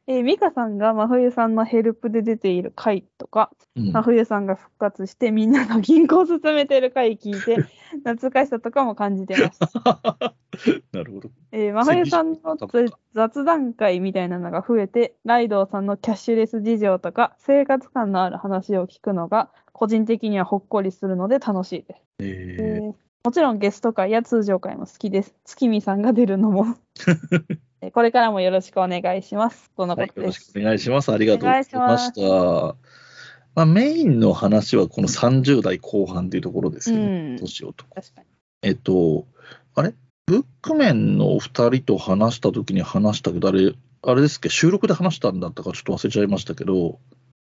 [0.06, 7.58] えー、美香さんが真冬さんのヘルプで出ている回とか、うん真冬さんが復活してみんなの銀行を進めている回聞いて、
[8.04, 10.36] 懐かしさとかも感じてました。
[10.92, 11.30] なるほど。
[11.52, 22.02] えー、真冬さんの雑雑談会みたいなのが増えて、ライドウさんのキャッシュレス事情とか、生活感のある話を聞くのが、個人的にはほっこりするので楽しいです。
[22.20, 22.94] ええーー
[23.26, 25.34] もちろんゲスト会や通常会も好きです。
[25.46, 26.76] 月見さんが出るのも。
[27.84, 29.70] えーこれからもよろしくお願いします。
[29.76, 30.22] とのこはい、とです。
[30.22, 31.12] よろしくお願いします。
[31.12, 32.76] ありがとうございました。
[33.56, 37.04] まあ、メインの話はこの30代後半っていうところですよね。
[37.04, 37.90] うん年男。
[38.62, 39.28] えっと、
[39.76, 39.94] あれ？
[40.26, 47.00] ブックメンのお二人と話したときに話したけど、あれ、あれですっけ、収録で話したんだったかちょっと忘れちゃいましたけど、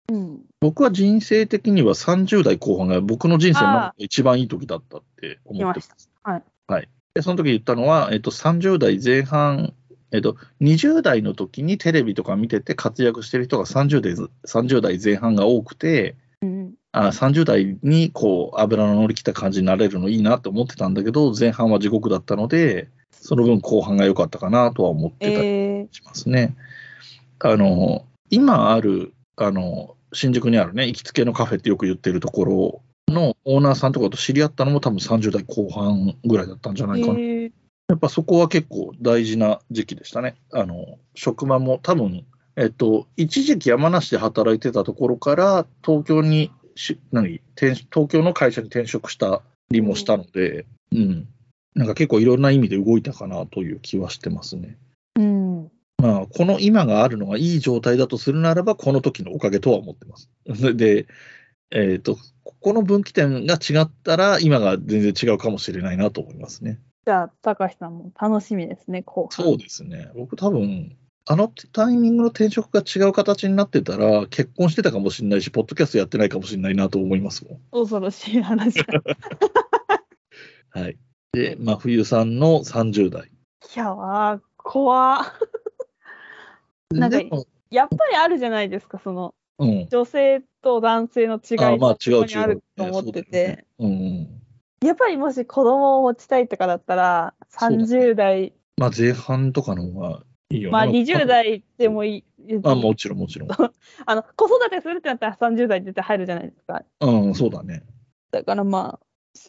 [0.10, 0.42] うん。
[0.60, 6.10] 僕は人生的には30代後半が僕の人生の一番いい時だったって思ってます。
[6.24, 6.44] はい。
[6.68, 6.90] はい。
[7.14, 9.74] で、その時言ったのは、えっと、30代前半、
[10.12, 14.13] えっと、20代の時にテレビとか見てて活躍してる人が30代
[14.45, 16.74] ,30 代前半が多くて、うん。
[16.93, 26.56] あ30代にこう油の乗り切った感じになれるのいいなって思ってたんだけど、前半は地獄だったので、その分後半が良かったかなとは思ってたりえしますね。
[27.39, 32.82] あの、今ある、あの、新宿にあるね、行きつけのカフェってよく言ってるところ
[33.13, 37.13] のオーナーさんとかと知り合ったのも多分30代後半ぐらいだったんじゃー、ないかな。
[37.13, 37.52] えー
[37.92, 40.38] やっぱそこは結構大事な時期でしたね。
[40.54, 42.26] あの、職場も多分、
[42.56, 51.28] えっと、一時期山梨で働いてたところから東京にし、何、転東京の会社に転職したりもしたので、うん。
[51.76, 54.78] なんか結構いろんな意味で動いたかなという気はしてますね。
[55.18, 55.72] うん。
[55.98, 60.30] まあ、この今があるのがいい状態だとするならば、この時のおかげとは思ってます。
[60.78, 61.08] で、
[61.72, 66.80] えっ、と、ここの分岐点が違ったら、今が全然違うかもしれないなと思いますね。
[67.06, 69.46] じゃあ、高橋さんも楽しみですね、後半。
[69.46, 70.12] そうですね。
[70.16, 77.60] 僕多分、あのタイミングの転職が違う形になってたら、結婚してたかもしれないし、ポッドキャストやってないかもしれないなと思いますもん。
[77.72, 78.84] 恐ろしい話
[80.70, 80.98] はい。
[81.32, 83.32] で、真冬さんの30代。
[83.76, 85.26] やわー、怖っ
[86.92, 87.20] なんか
[87.70, 89.88] やっぱりあるじゃないですか、そのうん。
[89.90, 94.42] 女性と男性の違いあまあ違う違うあると思ってて、うんうん。
[94.86, 100.72] やっぱりもし子供を持ちたいとかだったら、そうだね30代、まあ前半とかの方がいいよね。
[100.72, 102.24] まあ20代でもいい。
[102.63, 103.50] あ、もちろんもちろん。
[104.06, 106.84] あの子育てするってなったら30代絶対入るじゃないですか。
[107.00, 107.84] うん、そうだね。
[108.32, 109.39] だからまあ、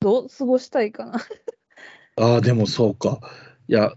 [0.00, 1.14] どう過ごしたいかな。
[2.16, 3.20] ああ、でもそうか。
[3.66, 3.92] いや、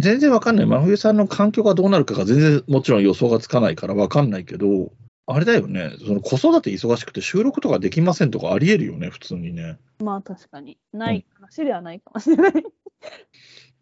[0.00, 0.66] 全然わかんない。
[0.66, 4.92] 真冬さんの環境がどうなるかが全然もちろん予想がつかないからわかんないけど、
[5.30, 5.92] あれだよね。
[5.98, 9.78] その子育て忙しくて収録とかできませんとかありえるよね、普通にね。
[10.02, 10.78] まあ確かに。
[10.94, 12.52] ない話ではないかもしれない。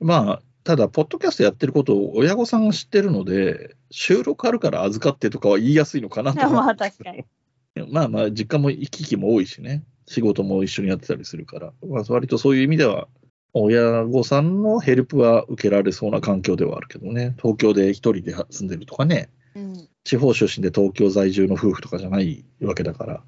[0.00, 7.24] まあ、ただ、ポッドキャストやってることを親御さんが知ってるので、収録あるから預かってとかは言いやすいのかなとまあ確かに。
[7.92, 13.06] まあまあ、実家も行き来も多いしね、仕事も一緒にやってたりするから、まあ、割とそういう意味では、
[13.52, 19.88] 親御さんのヘルプは受けられそうな環境ではあるけどね、東京で一人で住んでるとかね、うん。
[20.06, 23.22] 地方出身で東京在住の夫婦とかじゃないわけだから、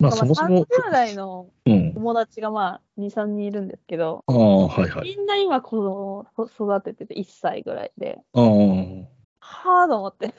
[0.00, 5.16] まあそもそも、30代のうん、友達がまあ2、3人いるんですけど、ああ、はいはい。
[5.16, 10.34] みんな今子供を育ててて1歳ぐらいで、ああ、はぁと思って、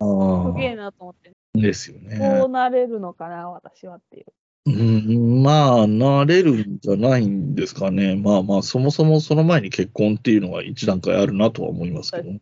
[0.00, 2.16] あすげえなと思って、あ、ですよね。
[2.16, 4.26] こうなれるのかな、私はっていう。
[4.66, 8.14] うん、まあ、なれるんじゃないんですかね。
[8.14, 12.40] まあまあ、そもそもその前に結婚っていうのが一段階あるなとは思いますけどね。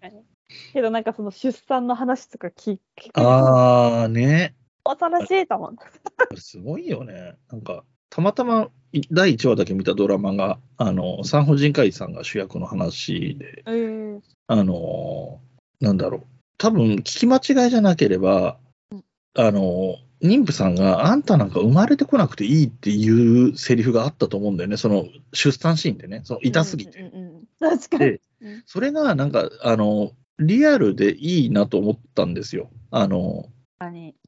[0.73, 4.55] けどなんかその出産の話とか聞聞くああ、ね。
[4.85, 6.41] 恐ろしいと思って。
[6.41, 7.37] すごいよね。
[7.51, 15.41] なんか、たまたまい第1話だけ見たドラマが、あの、産婦人科医さんが主役の話で、えー、あの、
[15.81, 16.23] なんだろう。
[16.59, 18.59] 多分、聞き間違いじゃなければ
[18.93, 19.05] うん、
[19.35, 24.77] あの、妊婦さんがあんたなんか生まれてこなくていいっていうセリフがあったと思うんだよね。
[24.79, 26.23] その出産シーンでね。
[26.25, 27.01] その痛すぎて。
[27.01, 28.05] うんうんうんうん確かに。
[28.13, 28.21] で
[28.67, 32.71] それがなんか、あの、リアルでいいなと思ったんですよ。
[32.91, 33.47] あの、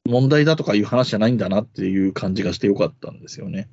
[0.05, 3.69] 問題だとかいう話じゃないんだなっていう感じがしてよかったんですよね。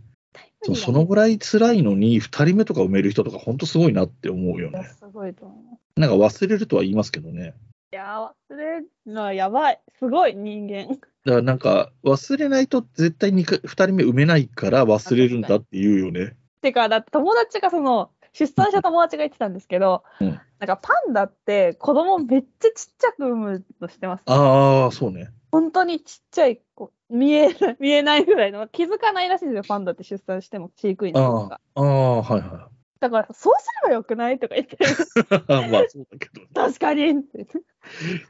[0.62, 4.90] そうそのぐらい辛いのに、2人目とか埋める人とか、本当すごいなって思うよね。
[4.98, 5.54] すごいと思
[5.96, 6.00] う。
[6.00, 7.54] なんか忘れるとは言いますけどね。
[7.92, 9.80] いやー、忘れるのはやばい。
[9.98, 10.88] すごい人間。
[10.88, 16.36] だからなんか、忘れないと絶対に2人目埋めないから忘れるんだっていうよね。
[16.62, 24.22] てか、だって友達がその、出産した友達が言ってたんですけど、うんなんかパンダって子供めっちゃちっちゃく産むのしてます？
[24.26, 25.28] ああ、そうね。
[25.52, 31.60] 本当にちっちゃい子、見えない、 見えないぐらいの、気づかないらしいんですよ、パンダって出産しても飼育員の人が。
[31.74, 32.70] ああ、はいは
[33.00, 34.78] だから、そうすればよくないとか言って、い。
[35.70, 36.48] まあ、そうだけどね。
[36.54, 37.14] 確かに。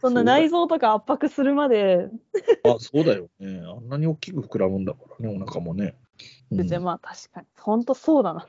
[0.01, 2.09] そんな内臓とか圧迫するまで、
[2.65, 3.61] あそうだよね。
[3.65, 5.97] あんなに大きく膨らむんだからね、お腹もね。
[6.51, 8.49] うんまあ確かに、本当そうだな。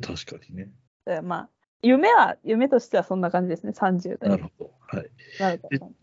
[0.00, 0.70] 確かにね。
[1.04, 1.48] でまあ、
[1.82, 4.70] 夢は、夢としてはそんな感じですね、30代になるほど。
[4.88, 5.10] はい。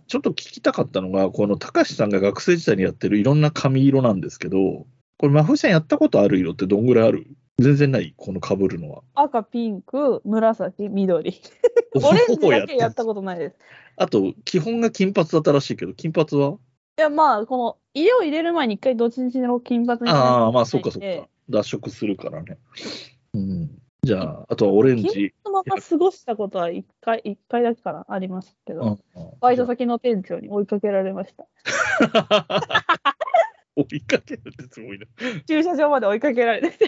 [0.07, 4.85] ちょっと聞きたかったのが、この高橋さんが学生時代にやってるいろんな髪色なんですけど、
[5.17, 7.27] これ、真冬さんやったことある色ってどんぐらいある？
[7.59, 9.03] 全然ない、この被るのは。
[9.13, 11.41] 赤、ピンク、紫、緑。
[11.95, 13.55] オレンジだけやったことないです。
[13.95, 16.57] あと、基本が金髪だったらしいけど、金髪は？
[16.97, 21.27] いや、まあ、この、色を入れる前に一回どっちにしろ金髪にああ、まあ、そうかそうか。
[21.49, 22.57] 脱色するからね。
[23.33, 23.69] うん。
[24.03, 25.33] じゃあ、あとはオレン金ジ。
[25.45, 28.99] のまま過ごしたことは一回、一回だけかな、ありますけど、うん
[29.39, 31.47] バイト先の店長に追いかけられました。
[33.75, 35.05] 追いかけるってすごいな。
[35.47, 36.87] 駐車場まで追いかけられて。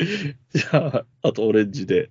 [0.50, 2.10] じゃあ、あとオレンジで、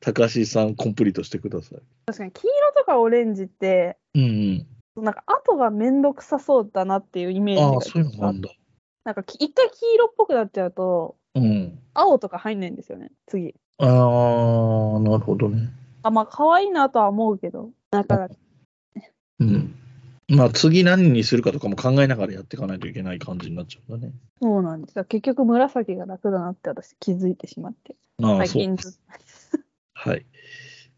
[0.00, 1.78] 高橋さんコンプリートしてください。
[2.06, 5.04] 確かに黄色とかオレンジって、うんうん。
[5.04, 8.50] なんか後がめんどくさそうだなっていうイメージがああ、そういうのがあるんだ。
[9.04, 11.78] なんかき一回黄色っぽくなっちゃうと、うん。
[11.94, 13.54] 青とか入んないんですよね、次。
[13.78, 15.70] ああ、なるほどね。
[16.02, 18.34] あ、まあ可愛いなとは思うけど、なかなか。
[19.40, 19.74] うん。
[20.28, 24.12] まあ、次何にするかとかも考えながらやっていかないといけない感じになっちゃうんだね。
[24.42, 25.04] そうなんですよ。
[25.04, 27.96] 結局紫が楽だなって私気づいてしまって。
[28.22, 28.98] ああ、最そう近ずっと。
[29.94, 30.26] はい。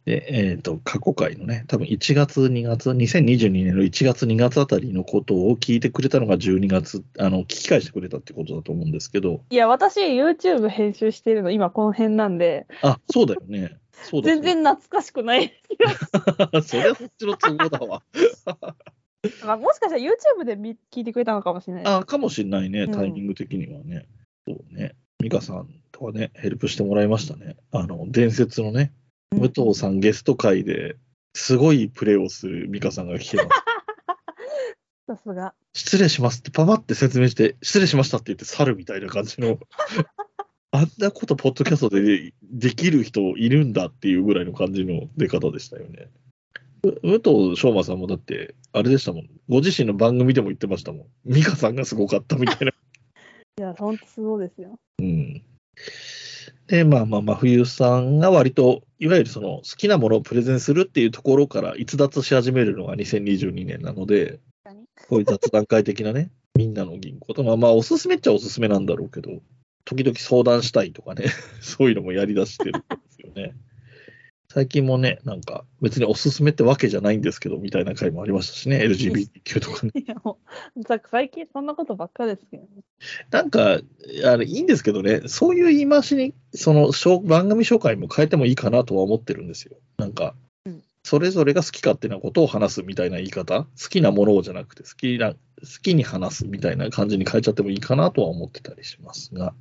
[0.07, 13.77] で、えっ、と、過去回のね、多分1月、2月、2022年の1月、2月あたりのことを聞いてくれたのが12月、あの、聞き返してくれたってことだと思うんですけど、いや、私 YouTube 編集してるの今この辺なんで、あ、そうだよね。
[14.03, 15.53] そうだ全然懐かしくない。
[16.53, 16.63] 然。
[16.63, 18.03] それはそっちの都合だわ。
[19.45, 21.85] まあもしかしたら YouTube で見聞いてくれたのかもしれない。
[21.87, 24.07] あ、かもしれないね、うんタイミング的にはね。
[24.49, 24.95] そうね。
[25.19, 27.57] 美香さんとかね、ヘルプしてもらいましたね。
[27.73, 29.00] あの、伝説のね、うん
[29.33, 30.97] 武藤さんゲスト会で、
[31.35, 33.49] すごいプレーをする美香さんが来てます。
[35.07, 35.55] さすが。
[35.73, 39.59] 失礼しますってパパって説明して、失礼しましたって言って去るみたいな感じの、
[40.73, 46.09] あんなことポッドキャストででできる人いるんだっていうぐらいの感じの出方でしたよね。
[46.83, 49.31] う武藤昌馬さんもだって、あれでしたもん。
[49.49, 51.07] ご自身の番組でも言ってましたもん。
[51.27, 52.73] 美香さんがすごかったみたいな。
[53.59, 54.79] いや、ほんとすごいですよ。
[54.99, 55.43] うん。
[56.67, 64.41] で、まあまあ、真冬さんが割と、いわゆるその好きなものをプレゼンするっていうところから逸脱し始めるのが2022年なので、
[65.09, 69.41] こういう雑談会的なね、みんなの銀行とまあ、まあ、おすすめっちゃおすすめなんだろうけど、
[69.85, 71.27] 時々相談したいとかね、
[71.61, 73.55] そういうのもやりだしてるんですよね。
[74.53, 79.93] 最近もね、なんか、別におすすめってわけじゃないんですけど、みたいな回もありましたしね、LGBTQ とかね。
[79.95, 80.41] いや、も
[80.75, 82.69] う、さ最近そんなことばっかですけどね。
[83.31, 83.79] なんか、
[84.25, 89.77] あれ、いいんですけどね、そういう言い回しに、その、しょ番組紹介も変えてもいいかなとは思ってるんですよ。
[89.99, 90.35] なんか
[90.65, 95.37] うん、それぞれが好き勝手なことを話すみたいな言い方、好きなものをじゃなくて、好きな、好
[95.81, 99.55] きに話すみたいな感じに変えちゃってもいいかなとは思ってたりしますが、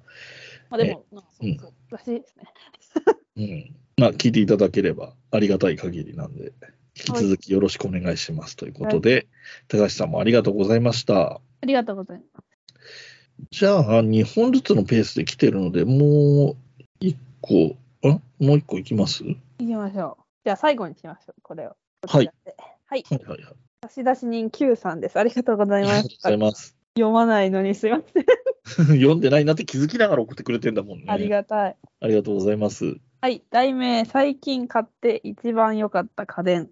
[0.71, 2.45] まあでも、なんかそうそう、らしいですね。
[3.37, 3.75] うん。
[3.99, 6.53] まあ、聞いていただければありがたい限りなんで、
[6.95, 9.27] 引き続きよろしくお願いしますということで、
[9.67, 11.41] 高橋さんもありがとうございました。
[11.61, 12.45] ありがとうございます。
[13.51, 16.55] じゃあ、2本ずつのペースで来てるので、も
[17.01, 17.53] う1個、
[18.07, 19.23] んもう1個いきます？
[19.23, 20.23] は行きましょう。
[20.45, 21.75] じゃあ最後にしましょう、これを。
[22.07, 22.29] はい。
[22.85, 22.99] はい。
[23.01, 23.39] いはいはい。
[23.89, 25.19] 差出人 Q さんです。
[25.19, 26.29] ありがとうございますありがとうご。
[26.29, 26.77] ざいます。
[26.95, 28.25] 読まないのにすいません。
[28.99, 31.05] 読んでないなって気づきながら送ってくれてんだもんね。
[31.07, 31.75] ありがたい。
[32.01, 32.97] ありがとうございます。
[33.21, 33.43] はい。
[33.49, 36.69] 題名、最近買って一番良かった家電。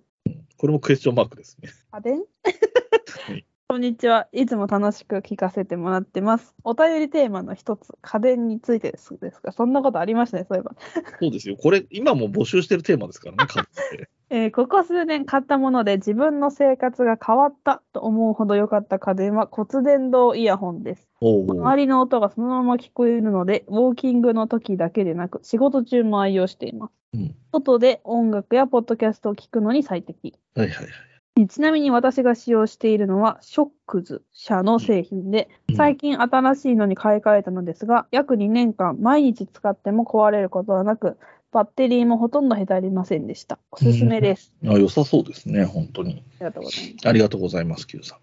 [0.57, 1.69] これもクエスチョンマークですね。
[1.91, 2.23] 家電？
[3.27, 4.29] はいこんにちは。
[4.31, 6.55] いつも楽しく聞かせてもらってます。
[6.63, 10.71] お便りテーマの一つ、家電についてですですかそんなことありましたね、そういえば。
[11.19, 11.57] そうですよ。
[11.57, 13.65] これ、今も募集してるテーマですからね、買っ
[13.97, 14.09] て。
[14.31, 21.09] えーここ数年買ったもので自分の生活が変わったと思うほど良かった家電は骨伝導イヤホンです。
[21.19, 26.93] おうおう周りの音がそのまま聞こえるので、ウォーキングの時だけでなく、仕事中も愛用しています。
[27.15, 30.33] うん外で音楽やポッドキャストを聞くのに最適。
[30.55, 31.16] はいはいはい。
[31.45, 41.17] ちなみに私が使用しているのは、ショックズ社の製品で、うん最近新しいのに買い替えたのですが、約2年間毎日使っても壊れることはなく、
[41.51, 43.59] バッテリーもほとんどへたりませんでした。
[43.71, 44.53] おすすめです。
[44.65, 46.23] あ良さそうですね、本当に。
[46.39, 47.07] ありがとうございます。
[47.07, 48.19] ありがとうございます、Q さん。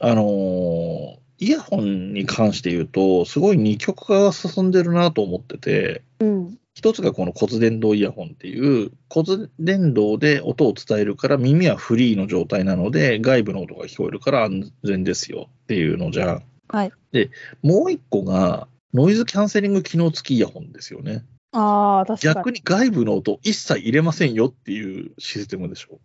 [0.00, 6.58] あのーイヤホンに関して言うと、すごい二極化が進んでるなと思ってて、うん。
[6.74, 16.42] 一つがこの骨伝導イヤホンっていう、骨伝導で音を伝えるから耳はフリーの状態なので、外部の音が聞こえるから安全ですよっていうのじゃん。
[16.68, 16.92] はい。
[17.12, 17.30] で、
[17.62, 21.24] もう一個が、ノイズキャンセリング機能付きイヤホンですよね。
[21.52, 22.34] ああ、確かに。
[22.34, 26.00] 逆に外部の音一切入れませんよっていうシステムでしょ。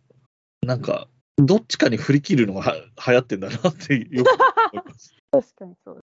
[0.65, 2.75] なんか、どっちかに振り切るのがは
[3.07, 4.29] 流行ってんだなってよく
[4.73, 5.13] 思います。
[5.31, 6.03] 確かにそう。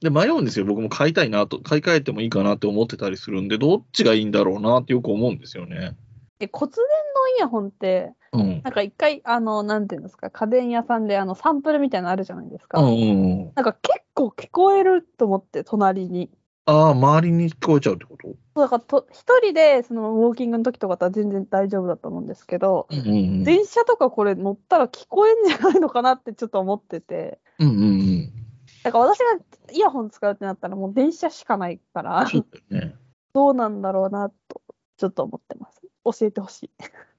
[0.00, 0.64] で、迷うんですよ。
[0.64, 5.96] 僕も買いたいなと、買い替えてもいいかなって思ってたりするんで、どっちがいいんだろうなってよく思うんですよね。
[6.40, 8.62] え、骨伝導イヤホンって、うん。
[8.62, 12.80] なんか一回、あの、なんていうんですか、家電屋さんであのサンプルみたいなのあるじゃないですか。
[12.80, 13.04] うんうんう
[13.50, 13.52] ん。
[13.54, 16.30] なんか結構聞こえると思って、隣に。
[16.66, 18.28] ああ、周りに聞こえちゃうってこと？
[18.60, 27.40] だからと一人でそのウォーキングの時とかだったら全然大丈夫だと思うんですけど、うんうん電車とかこれ乗ったら聞こえんじゃないのかなってちょっと思ってて。
[27.58, 27.68] うん。
[27.68, 28.39] うんうんうん。
[28.82, 29.24] だから私が
[29.72, 32.26] イヤホン使うってなったらもう電車しかないから、
[32.70, 32.94] ね。
[33.34, 34.62] どうなんだろうなと、
[34.96, 35.80] ちょっと思ってます。
[36.04, 36.70] 教えてほしい。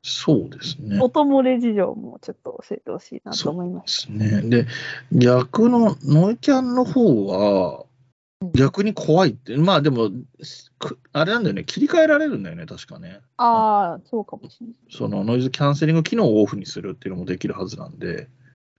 [0.03, 0.99] そうですね。
[0.99, 3.81] 音漏れ事情もちょっと教えてほしいなと思いま。
[3.81, 4.41] ですすね。
[4.41, 4.67] で、
[5.11, 7.85] 逆のノイキャンの方は
[8.41, 10.09] うん、逆に怖いって、まあでも、
[10.79, 13.21] くあれなんだよね、切り替えられるんだよね、確かね。
[13.37, 14.75] ああ、そうかもしれない。
[14.89, 18.27] そのノイズキャンセリング機能をオフにするっていうのもできるはずなんで、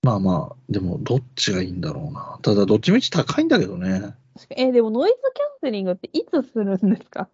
[0.04, 2.38] まあまあ、でもどっちがいいんだろうな。
[2.42, 4.14] ただ、どっちみち高いんだけどね。
[4.56, 7.28] えーでもノイズキャンセリングっていつするんですか？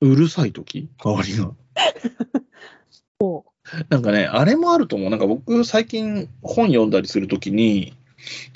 [0.00, 0.88] うるさい時？
[1.02, 1.50] 周りが。
[3.18, 3.44] お
[3.88, 5.10] なんかね、あれもあると思う。
[5.10, 7.94] なんか僕、最近本読んだりするときに、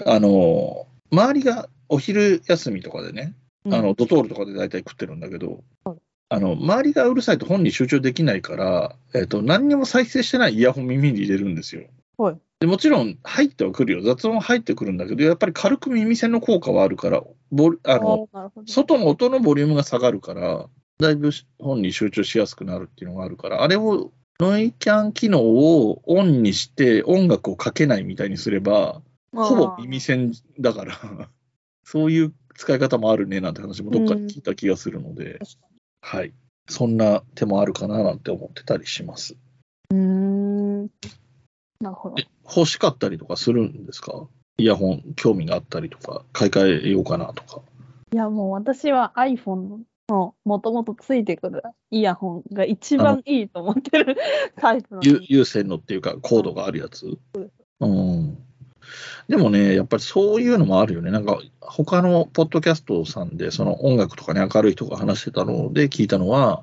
[0.04, 3.34] あの、周りがお昼休みとかでね、
[3.72, 5.64] あの、ドトールとかで大体食ってるんだけど、
[6.28, 11.82] あの、周りがうるさいと本に集中できないから、えっ、と、何にも再生してないイヤホン耳に入れるんですよ。
[12.18, 14.02] はいでもちろん入ってはくるよ。
[14.02, 18.30] 雑音は入ってくるんだけど、やっぱり軽く耳栓の効果はあるから、ボリあの、
[18.66, 20.66] 外の音のボリュームが下がるから、
[20.98, 24.10] だいぶ本に集中しやすくなるっていうのがあるから、あれを、
[24.40, 29.02] ノイキャン機能をオンにして音楽をかけないみたいにすれば、
[29.32, 30.94] ほぼ耳栓だから、
[31.84, 35.40] そういう使い方もあるねなんて話もどっかで聞いた気がするので、
[36.00, 36.32] はい。
[36.68, 39.36] そんな手もあるかななんて思ってたりします。
[39.90, 40.90] うん。
[41.80, 42.16] なるほど。
[42.18, 44.26] え欲しかったりとかするんですか？
[44.58, 47.60] イヤホン興味があったりとか、買い替えようかなとか。
[48.12, 54.16] いや、もう私は iPhone のもともとついてくるイヤホンが一番いいと思ってる
[54.56, 57.18] タイプの有有線のっていうか、コードがあるやつ。
[57.80, 58.38] うん。
[59.28, 61.10] でもね、やっぱりそういうのもあるよね。
[61.10, 66.62] なんか、他のポッドキャストさんで、その音楽とかに明るい人が話してたので聞いたのは、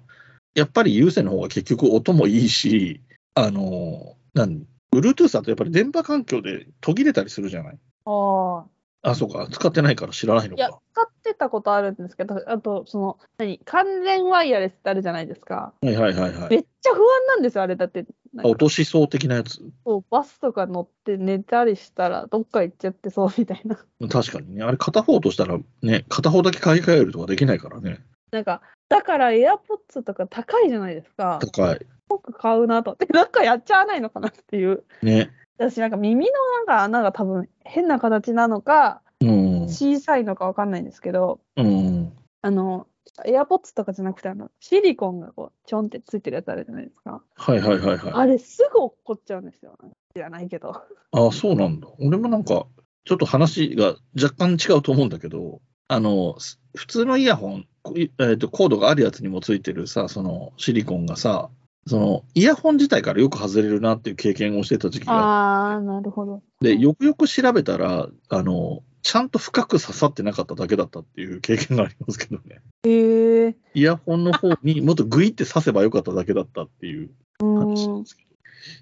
[0.55, 3.01] やっぱり有線の方が結局音もいいし、
[3.36, 7.79] あの、何 Bluetooth だとやっぱり電波環境で途切れたりするじゃない？
[8.05, 8.65] ああ。
[9.05, 9.47] あ、そうか。
[9.51, 10.79] 使ってないから知らないのいや、か。
[10.93, 15.73] 使ってたことあるんですけど、あと、その、何、完全ワイヤレスってあるじゃないですか。
[15.81, 16.49] はいはいはいはい。
[16.49, 18.05] めっちゃ不安なんですよ、あれだって。
[18.33, 19.59] なんか落としそう的なやつ。
[19.85, 23.75] そうバスとか乗って寝たりしたら、どっか行っちゃってそうみたいな。
[24.07, 24.63] 確かにね。
[24.63, 27.99] あれ片方としたらね、片方だけ買い替えるとかできないからね。
[28.34, 31.39] なんか、だから AirPods とか高いじゃないですか。
[31.39, 31.79] 高い。
[32.09, 32.95] 僕買うなと。
[32.95, 34.84] で、 なんかやっちゃわないのかなっていう。
[35.03, 35.31] ね。
[35.57, 39.63] 私、なんか耳のなんか穴が多分変な形なのか、うん。
[39.69, 42.11] 小さいのかわかんないんですけど、うん。
[42.41, 42.88] あの、
[43.23, 47.23] AirPods とかじゃなくて、あの、シリコンがこう、ちょんってついてるやつあるじゃないですか。
[47.36, 48.11] はいはいはいはい。
[48.13, 49.77] あれ、すぐ落っこっちゃうんですよ。
[50.15, 50.71] 知らないけど。
[50.71, 51.88] ああ、そうなんだ。
[51.99, 52.65] 俺もなんか、
[53.05, 61.49] ちょっと話が若干違うと思うんだけど、あの、す普通のイヤホン、えーとコードがあるやつにもついてるさ、そのシリコンがさ、
[61.86, 66.41] そのイヤホン自体からよく外れるなっていう経験をしてた時期があっあー、なるほど。
[66.61, 72.61] て、で、よくよく調べたら、あの、ちゃんと深く刺さってなかっただけだったっていう経験がありますけどね。
[72.86, 73.55] へえー。
[73.74, 77.09] イヤホンの方にもっとグイって刺せばよかっただけだったっていう
[77.41, 78.22] う話なんんですけど。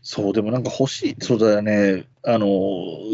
[0.01, 2.47] そう、でもなんか欲しい、そうだよね、あの、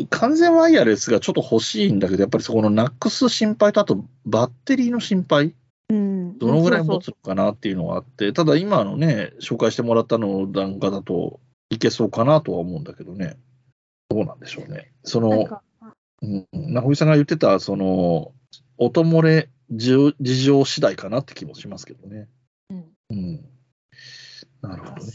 [0.10, 5.56] 完全ワイヤレスがちょっと欲しいんだけど、やっぱりそこのなくす心配と、あとバッテリーの心配、
[5.90, 6.38] うん。
[6.38, 11.40] どのぐらい持つのかなっていうのがあって、ただ今のね、紹介してもらったのなんかだと
[11.70, 13.38] いけそうかなとは思うんだけどね。
[14.10, 14.92] どうなんでしょうね。
[15.04, 15.62] その、なんか
[16.22, 18.34] うん、中井さんが言ってた、その、
[18.78, 22.28] 音漏れ事事情次第かなって気もしますけどね。
[22.70, 23.46] うんうん。
[24.62, 25.14] なるほどね。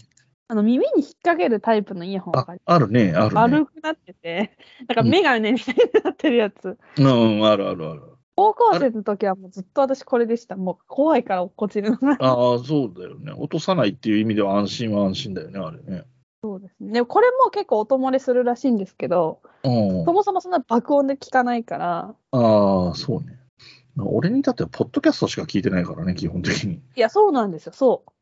[0.52, 3.34] あの耳に引っ掛けるタイプのイヤホンあが、あるね、あるね。
[3.34, 4.54] 丸くなってて、
[4.86, 6.76] なんかメガネみたいになってるやつ。
[6.98, 8.02] うん、うんあるあるある。
[8.36, 10.56] 高校生の時はもうずっと私これでした。
[10.56, 12.18] もう怖いから落っこちるのが。
[12.20, 13.32] ああ、そうだよね。
[13.32, 16.04] 落とさないっていう意味では安心は安心だよね、あれね。
[16.44, 16.92] そうですね。
[16.92, 20.04] でもこれも結構音漏れするらしいんですけど、うん。
[20.04, 23.38] そもそもそんな爆音で聞かないから、ああ、そうね。
[23.96, 26.74] 俺に至っては、ポッドキャストしか聞いてないからね、基本的に。
[26.74, 27.72] いや、そうなんですよ。
[27.72, 28.12] そう。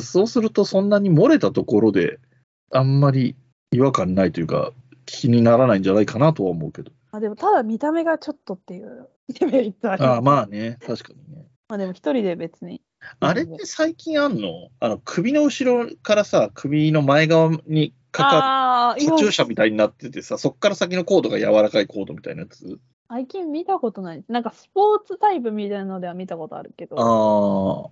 [0.00, 2.18] そうすると、そんなに漏れたところで、
[2.72, 3.36] あんまり
[3.72, 4.72] 違和感ないというか、
[5.06, 6.90] 気にならないんじゃないかなとは思うけど。
[7.12, 11.46] あでもただ見た目がちょっとっていうデメリットありますああ、まあね、確かにね。
[11.68, 12.82] まあでも一人で別に。
[13.20, 14.70] あれって最近あんの？
[14.80, 22.78] あの、首の後ろからさ、首の前側にかかる、カチューシャみたいになっててさ、そっから先のコードが柔らかいコードみたいなやつ？
[23.08, 24.24] 最近見たことない。
[24.28, 27.90] なんかスポーツタイプみたいなのでは見たことあるけど、ああ、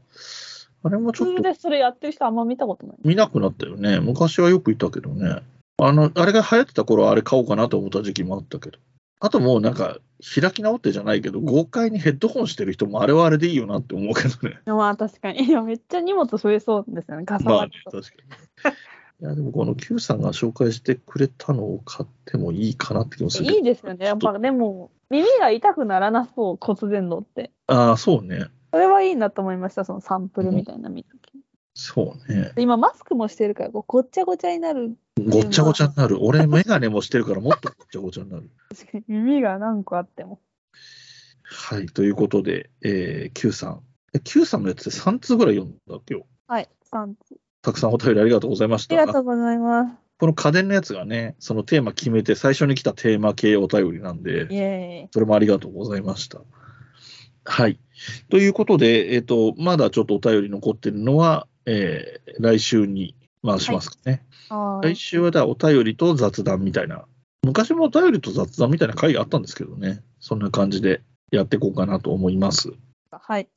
[0.85, 2.97] あれもちょっと普通でそれやってる人あんま見たことない。
[3.05, 4.01] 見なくなったよね。
[4.01, 5.43] 昔はよくいたけどね。
[5.79, 8.79] あの、あれが流行ってた頃はあれ買おうかなと思った時期もあったけど。
[9.21, 14.59] あともうなんか、開き直ってじゃないけど、豪快にヘッドホンしてる人もあれはあれでいいよなって思うけどね。
[14.67, 15.45] まあ確かに。
[15.45, 17.25] いや、めっちゃ荷物増えそうですよね。
[17.25, 17.73] ガサまあね。
[17.85, 18.09] 確か
[18.71, 18.75] に。
[19.23, 23.57] いや、でもこの Q さんが紹介してくれたのを買ってもいいかなって気もするけど。
[23.59, 24.07] いいですよね。
[24.07, 27.53] やっぱでも、耳が痛くならなそう、骨伝導って。
[27.69, 28.47] ああ、そうね。
[28.73, 31.39] それはいいなと思いました、そのサンプルみたいな見た時
[31.75, 32.53] そうね。
[32.55, 34.97] で今、マスクもしてるから、ごっちゃごちゃになる。
[35.29, 36.23] ごっちゃごちゃになる。
[36.23, 38.51] 俺、メガネもしてるからもっとごっちゃごちゃになる。
[38.71, 40.41] 確かに耳が何個あっても。
[41.45, 41.87] はい。
[41.87, 43.83] ということで、えー、Q さん。
[44.15, 46.27] え Q さんのやつで3通ぐらい読んだ今日。
[46.47, 47.37] はい、3つ。
[47.63, 49.13] たくさんお便りありがとうございましありがた。
[49.15, 49.93] とうございます。
[50.19, 56.43] この家電のやつがね、そのテーマ決めて最初に来たテーマ系お便りなんイで、エそれもありがとうございました。
[57.45, 57.79] はい。
[58.31, 63.15] ということで、えっ、と、まだちょっとお便り残ってるのは、えー来週に
[63.45, 64.25] 回しますかね。
[64.49, 67.05] はーい来週はだお便りと雑談みたいな、
[67.43, 72.73] 昔もお便りと雑談みたいな回があったんですけどね、そんな感じでやっていこうかなと思います。
[73.11, 73.49] はい。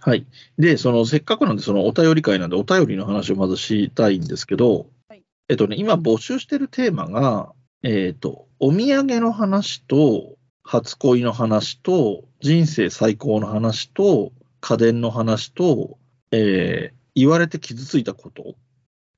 [0.00, 0.26] はい。
[0.58, 7.52] で、そのせっかくなんで、そのお便り会なんで、お便りの話をまずしたいんですけど、はいえっとね、今募集してるテーマが、
[7.82, 15.98] えっと、お土産の話と、初恋の話と、人生最高の話と、家電の話と、
[16.30, 18.56] えー言われて傷ついたこと。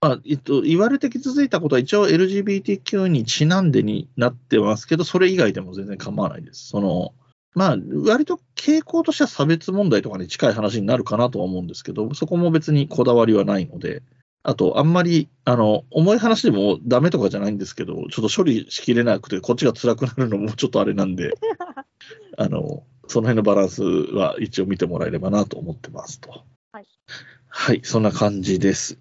[0.01, 6.69] あえっと、言われて傷ついたことは一応 LGBTQ にちなんでになってますけど、それ以外でも全然構わないです。
[6.69, 7.15] その、
[7.55, 14.03] まあ、割と傾向としては差別問題とかに近い話になるかなとは思うんですけど、そこも別にこだわりはないので、
[14.49, 21.33] あと、あんまり、あの、重い話でもダメとかじゃないんですけど、ちょっと処理しきれなくて、こっちが辛くなるのもちょっとあれなんで、
[22.39, 26.45] あの、その辺のバランスは一応見てもらえればなと思ってますと。
[26.71, 26.87] はい。
[27.49, 29.01] はい、そんな感じです。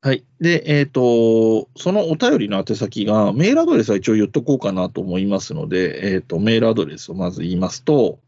[0.00, 0.24] はい。
[0.40, 8.18] で、えっ、と、そのお便りの宛先が、メールアドレスは一応言っとこうかなと思いますので、えっ、と、メールアドレスをまず言いますと、は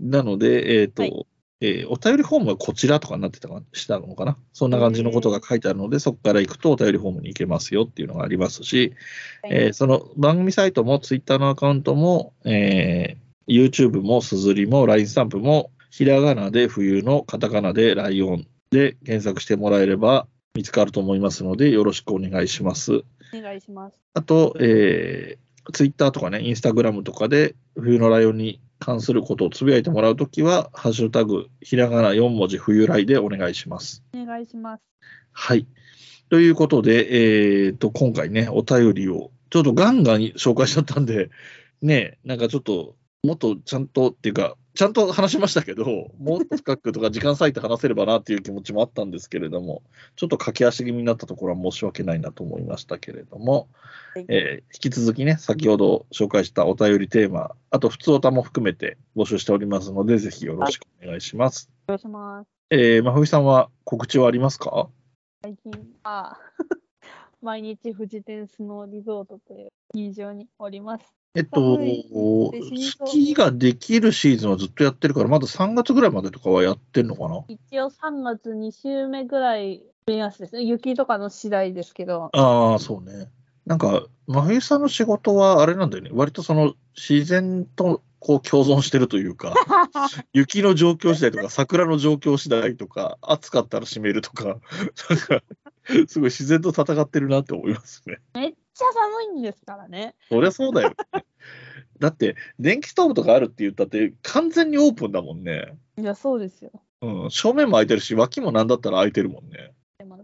[0.00, 1.26] なので、えっ、と、はい
[1.60, 8.94] えーお便りフォームはこちらとかになってたかしたのかなそんな感じのことが書いてあるので、そこから行くとお便りフォームに行けますよっていうのがありますし、
[9.48, 23.02] えーその番組サイトも、ツイッターのアカウントも、えー YouTube も、すずりも、LINE スタンプも、ひらがなで冬のカタカナでライオンで検索してもらえれば見つかると思いますので、よろしくお願いします。
[23.34, 23.96] お願いします。
[24.14, 34.04] あと、えー、ツイッターとかね、インスタグラムとかで、冬のライオンに関することをつぶやいてもらうときは、ハッシュタグ、ひらがな4文字冬来でお願いします。
[34.14, 34.82] お願いします。
[35.32, 35.66] はい。
[36.28, 41.30] ということで、えー、と、今回ね、お便りを、ちょっとガンガン紹介しちゃったんで、
[41.80, 42.94] ね、なんかちょっと、
[43.24, 45.84] もっとちゃんとっていうか、ちゃんと話しましたけど、
[46.18, 49.82] もっと深くとか時間割いて話せればなっていう気持ちもあったんですけれども、
[50.16, 53.68] ちょっと駆け足気味になったところは申し訳ないなと思いましたけれども、
[54.14, 61.70] はいえー引き続きね、先ほど紹介したお便りテーマ、あと普通おたも含めて募集しておりますので、ぜひよろしくお願いします。
[61.88, 62.50] お願いします。
[62.70, 64.90] えー、まふみさんは告知はありますか？
[65.42, 65.72] 最近
[66.02, 66.38] は、
[67.40, 71.23] 毎日富士天スノーリゾートというスキー場におります。
[71.36, 77.44] えっと、スキーができるシーズンはずっとやってるから、まだ3月ぐらいまでとかはやってんのかな？
[77.48, 80.62] 一応3月2週目ぐらい目安ですね。
[80.62, 83.30] 雪とかの次第ですけど、ああ、そうね。
[83.66, 86.10] なんか、真冬さんの仕事はあれなんだよね。
[86.12, 89.54] 割とその自然とこう共存してるというか、
[90.32, 94.58] 雪の状況次第とか、桜の状況次第とか、暑かったら閉めるとか、なん
[95.18, 95.42] か、
[96.06, 98.18] すごい自然と戦ってるなって思いますね。
[98.34, 100.14] めっちゃ寒いんですからね。
[100.28, 100.96] そりゃそうだよ、ね。
[102.00, 105.76] だって、電気ストーブとかあるって言ったって、完全にオープンだもんね。
[105.96, 106.72] いや、そうですよ。
[107.02, 109.72] うん、正面も開いてるし、脇もなんだったら開いてるもんね。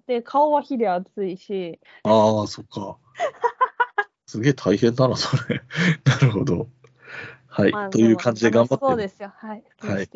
[0.06, 2.98] で顔は火で熱いし、ああ、そっか。
[4.26, 5.62] すげえ大変だな、それ。
[6.04, 6.68] なるほど。
[7.46, 7.72] はい。
[7.72, 9.32] まあという感じで頑張ってそうですよ。
[9.36, 9.64] はい。
[9.78, 10.08] はい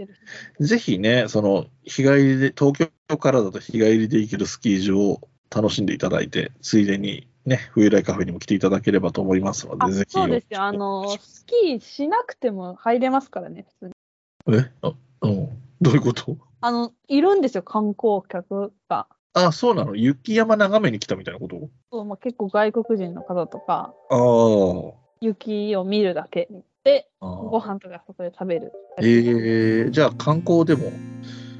[0.60, 2.72] ぜひね、その、日帰りで、東
[3.08, 10.12] 京からだと日帰りで行けるスキー場を楽しんでいただいて、ついでにね、冬来カフェにも来ていただければと思いますのあで、ぜひ。
[10.12, 10.62] そうですよ。
[10.62, 13.92] あの、スキーしなくても入れますからね、普通
[14.56, 14.58] に。
[14.58, 14.70] え？
[14.82, 14.92] あ
[15.22, 15.48] うん。
[15.80, 16.38] どういうこと？
[16.60, 19.08] あの、いるんですよ、観光客が。
[19.34, 19.94] あ、そうなの？
[19.94, 21.68] 雪山眺めに来たみたいなこと？
[21.92, 26.48] そうまあ、結構外国人の方とか、あー雪を見るだけ
[26.84, 27.66] で、あごー。
[27.66, 28.72] 飯とかそこで食べる。
[28.98, 30.92] えー、じゃあ観光でも、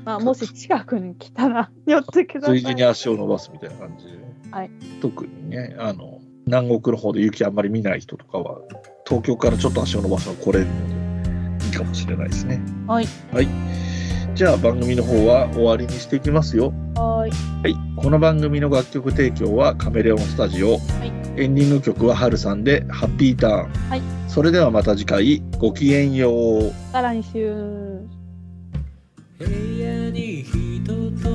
[0.04, 2.60] まあ、もし近くに来たら、 寄ってください。
[2.60, 4.12] ついでに足を伸ばすみたいな感じで。
[4.50, 8.60] はい特にね、あの、南国の方で雪あんまり見ない人とかは、
[9.06, 12.60] 東京からちょっと足を伸ばすの来れるので、いいかもしれないですね。
[12.86, 13.06] はい。
[13.32, 13.48] はい。
[14.34, 16.72] じゃあ番組の方は終わりにしていきますよ。
[16.94, 17.72] はーい。
[17.74, 17.96] はい。
[17.96, 20.78] この番組の楽曲提供はカメレオンスタジオ。
[21.36, 23.70] エンディング曲はハルさんでハッピーターン。
[23.90, 24.02] はい。
[24.28, 26.72] それではまた次回、ごきげんよう。
[26.92, 28.14] さらに週。
[29.40, 29.73] Hey
[30.86, 31.33] 都都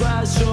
[0.00, 0.49] i paso